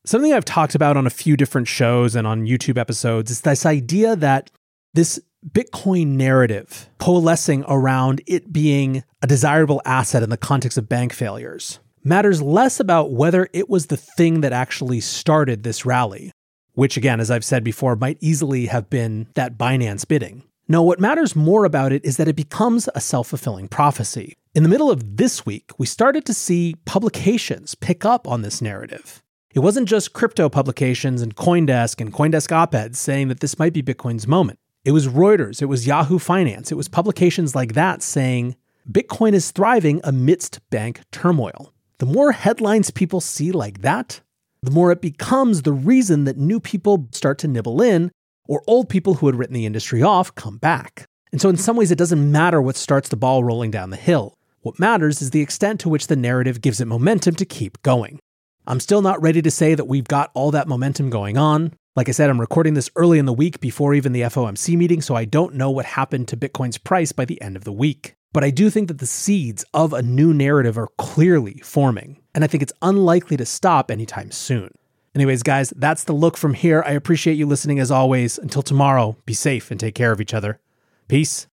Something 0.06 0.34
I've 0.34 0.46
talked 0.46 0.76
about 0.76 0.98
on 0.98 1.06
a 1.06 1.12
few 1.12 1.36
different 1.38 1.68
shows 1.68 2.16
and 2.16 2.26
on 2.26 2.48
YouTube 2.48 2.78
episodes 2.78 3.30
is 3.30 3.42
this 3.42 3.66
idea 3.66 4.16
that 4.16 4.50
this 4.98 5.20
Bitcoin 5.48 6.16
narrative 6.16 6.90
coalescing 6.98 7.64
around 7.68 8.20
it 8.26 8.52
being 8.52 9.04
a 9.22 9.28
desirable 9.28 9.80
asset 9.86 10.24
in 10.24 10.32
the 10.32 10.38
context 10.38 10.76
of 10.76 10.90
bank 10.90 11.14
failures 11.14 11.80
matters 12.04 12.42
less 12.42 12.80
about 12.80 13.12
whether 13.12 13.48
it 13.54 13.70
was 13.70 13.86
the 13.86 13.96
thing 13.96 14.42
that 14.42 14.54
actually 14.54 15.00
started 15.00 15.62
this 15.62 15.86
rally, 15.86 16.32
which, 16.74 16.98
again, 16.98 17.20
as 17.20 17.30
I've 17.30 17.46
said 17.46 17.64
before, 17.64 17.96
might 17.96 18.18
easily 18.22 18.66
have 18.66 18.90
been 18.90 19.28
that 19.36 19.56
Binance 19.56 20.08
bidding. 20.08 20.42
No, 20.68 20.82
what 20.82 21.00
matters 21.00 21.36
more 21.36 21.64
about 21.64 21.92
it 21.92 22.04
is 22.04 22.18
that 22.18 22.28
it 22.28 22.36
becomes 22.36 22.90
a 22.96 23.00
self 23.00 23.28
fulfilling 23.28 23.68
prophecy. 23.68 24.36
In 24.56 24.64
the 24.64 24.70
middle 24.70 24.90
of 24.90 25.18
this 25.18 25.46
week, 25.46 25.70
we 25.78 25.86
started 25.86 26.26
to 26.26 26.34
see 26.34 26.76
publications 26.86 27.76
pick 27.76 28.04
up 28.04 28.28
on 28.28 28.42
this 28.42 28.64
narrative. 28.64 29.22
It 29.54 29.60
wasn't 29.60 29.88
just 29.88 30.14
crypto 30.14 30.50
publications 30.50 31.22
and 31.22 31.36
Coindesk 31.36 32.02
and 32.02 32.12
Coindesk 32.12 32.52
op 32.52 32.74
eds 32.74 32.98
saying 32.98 33.28
that 33.28 33.42
this 33.42 33.60
might 33.60 33.74
be 33.74 33.84
Bitcoin's 33.84 34.28
moment. 34.28 34.58
It 34.86 34.92
was 34.92 35.08
Reuters, 35.08 35.62
it 35.62 35.66
was 35.66 35.86
Yahoo 35.86 36.20
Finance, 36.20 36.72
it 36.72 36.76
was 36.76 36.88
publications 36.88 37.56
like 37.56 37.74
that 37.74 38.02
saying 38.02 38.56
Bitcoin 38.90 39.34
is 39.34 39.52
thriving 39.52 40.00
amidst 40.04 40.62
bank 40.70 41.02
turmoil. 41.12 41.74
The 42.00 42.06
more 42.06 42.32
headlines 42.32 42.90
people 42.92 43.20
see 43.20 43.52
like 43.52 43.82
that, 43.82 44.22
the 44.62 44.72
more 44.72 44.92
it 44.92 45.02
becomes 45.02 45.62
the 45.62 45.74
reason 45.74 46.24
that 46.24 46.38
new 46.38 46.60
people 46.60 47.08
start 47.12 47.38
to 47.40 47.48
nibble 47.48 47.82
in, 47.82 48.12
or 48.48 48.64
old 48.66 48.88
people 48.88 49.16
who 49.16 49.26
had 49.26 49.36
written 49.36 49.54
the 49.54 49.66
industry 49.66 50.02
off 50.02 50.34
come 50.36 50.58
back. 50.58 51.06
And 51.32 51.42
so, 51.42 51.50
in 51.50 51.58
some 51.58 51.76
ways, 51.76 51.92
it 51.92 51.98
doesn't 51.98 52.32
matter 52.32 52.62
what 52.62 52.76
starts 52.76 53.10
the 53.10 53.18
ball 53.18 53.44
rolling 53.44 53.72
down 53.72 53.90
the 53.90 53.98
hill. 53.98 54.36
What 54.62 54.80
matters 54.80 55.22
is 55.22 55.32
the 55.32 55.42
extent 55.42 55.80
to 55.82 55.90
which 55.90 56.08
the 56.08 56.16
narrative 56.16 56.62
gives 56.62 56.80
it 56.80 56.86
momentum 56.86 57.36
to 57.36 57.46
keep 57.46 57.82
going. 57.84 58.20
I'm 58.66 58.80
still 58.80 59.02
not 59.02 59.22
ready 59.22 59.42
to 59.42 59.52
say 59.52 59.76
that 59.76 59.86
we've 59.86 60.08
got 60.08 60.32
all 60.34 60.52
that 60.52 60.68
momentum 60.68 61.10
going 61.10 61.38
on. 61.38 61.74
Like 61.98 62.10
I 62.10 62.12
said, 62.12 62.30
I'm 62.30 62.40
recording 62.40 62.76
this 62.76 62.92
early 62.96 63.18
in 63.18 63.26
the 63.26 63.34
week 63.34 63.60
before 63.60 63.96
even 63.96 64.12
the 64.12 64.22
FOMC 64.22 64.78
meeting, 64.78 65.02
so 65.02 65.16
I 65.16 65.26
don't 65.26 65.56
know 65.56 65.72
what 65.72 65.86
happened 65.86 66.28
to 66.28 66.38
Bitcoin's 66.38 66.78
price 66.78 67.12
by 67.12 67.26
the 67.26 67.42
end 67.42 67.56
of 67.56 67.64
the 67.64 67.72
week. 67.72 68.14
But 68.32 68.44
I 68.44 68.52
do 68.52 68.70
think 68.70 68.88
that 68.90 69.00
the 69.00 69.08
seeds 69.08 69.66
of 69.74 69.94
a 69.94 70.04
new 70.04 70.32
narrative 70.32 70.78
are 70.78 70.90
clearly 71.00 71.56
forming, 71.64 72.22
and 72.36 72.44
I 72.44 72.48
think 72.48 72.62
it's 72.62 72.74
unlikely 72.84 73.36
to 73.38 73.48
stop 73.48 73.90
anytime 73.90 74.30
soon. 74.30 74.70
Anyways, 75.16 75.42
guys, 75.42 75.74
that's 75.76 76.04
the 76.04 76.14
look 76.14 76.38
from 76.38 76.54
here. 76.54 76.84
I 76.86 76.92
appreciate 76.92 77.34
you 77.34 77.48
listening 77.48 77.80
as 77.80 77.90
always. 77.90 78.38
Until 78.38 78.62
tomorrow, 78.62 79.18
be 79.26 79.34
safe 79.34 79.72
and 79.72 79.80
take 79.80 79.96
care 79.96 80.12
of 80.12 80.22
each 80.22 80.36
other. 80.36 80.60
Peace. 81.08 81.48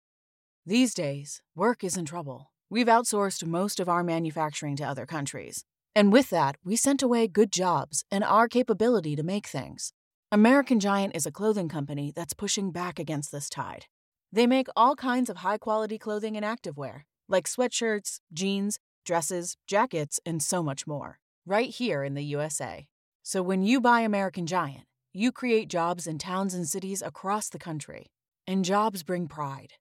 These 0.66 0.92
days, 0.92 1.40
work 1.54 1.84
is 1.84 1.96
in 1.96 2.04
trouble. 2.04 2.50
We've 2.68 2.88
outsourced 2.88 3.46
most 3.46 3.78
of 3.78 3.88
our 3.88 4.02
manufacturing 4.02 4.74
to 4.78 4.82
other 4.82 5.06
countries. 5.06 5.64
And 5.94 6.12
with 6.12 6.30
that, 6.30 6.56
we 6.64 6.74
sent 6.74 7.00
away 7.00 7.28
good 7.28 7.52
jobs 7.52 8.04
and 8.10 8.24
our 8.24 8.48
capability 8.48 9.14
to 9.14 9.22
make 9.22 9.46
things. 9.46 9.92
American 10.32 10.80
Giant 10.80 11.14
is 11.14 11.26
a 11.26 11.30
clothing 11.30 11.68
company 11.68 12.10
that's 12.10 12.32
pushing 12.32 12.70
back 12.70 12.98
against 12.98 13.32
this 13.32 13.50
tide. 13.50 13.84
They 14.32 14.46
make 14.46 14.68
all 14.74 14.96
kinds 14.96 15.28
of 15.28 15.36
high 15.36 15.58
quality 15.58 15.98
clothing 15.98 16.38
and 16.38 16.46
activewear, 16.46 17.02
like 17.28 17.46
sweatshirts, 17.46 18.20
jeans, 18.32 18.78
dresses, 19.04 19.58
jackets, 19.66 20.18
and 20.24 20.42
so 20.42 20.62
much 20.62 20.86
more, 20.86 21.18
right 21.44 21.68
here 21.68 22.02
in 22.02 22.14
the 22.14 22.24
USA. 22.24 22.86
So 23.22 23.42
when 23.42 23.62
you 23.62 23.78
buy 23.78 24.00
American 24.00 24.46
Giant, 24.46 24.84
you 25.12 25.32
create 25.32 25.68
jobs 25.68 26.06
in 26.06 26.16
towns 26.16 26.54
and 26.54 26.66
cities 26.66 27.02
across 27.02 27.50
the 27.50 27.58
country. 27.58 28.06
And 28.46 28.64
jobs 28.64 29.02
bring 29.02 29.28
pride, 29.28 29.74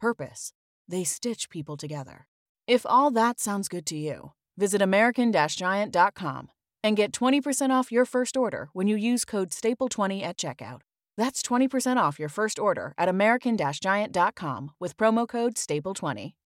purpose. 0.00 0.52
They 0.88 1.04
stitch 1.04 1.48
people 1.48 1.76
together. 1.76 2.26
If 2.66 2.84
all 2.86 3.12
that 3.12 3.38
sounds 3.38 3.68
good 3.68 3.86
to 3.86 3.96
you, 3.96 4.32
visit 4.58 4.82
American 4.82 5.32
Giant.com 5.32 6.48
and 6.84 6.96
get 6.96 7.12
20% 7.12 7.70
off 7.70 7.90
your 7.90 8.04
first 8.04 8.36
order 8.36 8.68
when 8.72 8.86
you 8.86 8.96
use 8.96 9.24
code 9.24 9.50
STAPLE20 9.50 10.22
at 10.22 10.36
checkout. 10.36 10.82
That's 11.16 11.42
20% 11.42 11.96
off 11.96 12.18
your 12.18 12.28
first 12.28 12.58
order 12.58 12.94
at 12.96 13.08
American 13.08 13.56
Giant.com 13.56 14.72
with 14.78 14.96
promo 14.96 15.28
code 15.28 15.54
STAPLE20. 15.54 16.32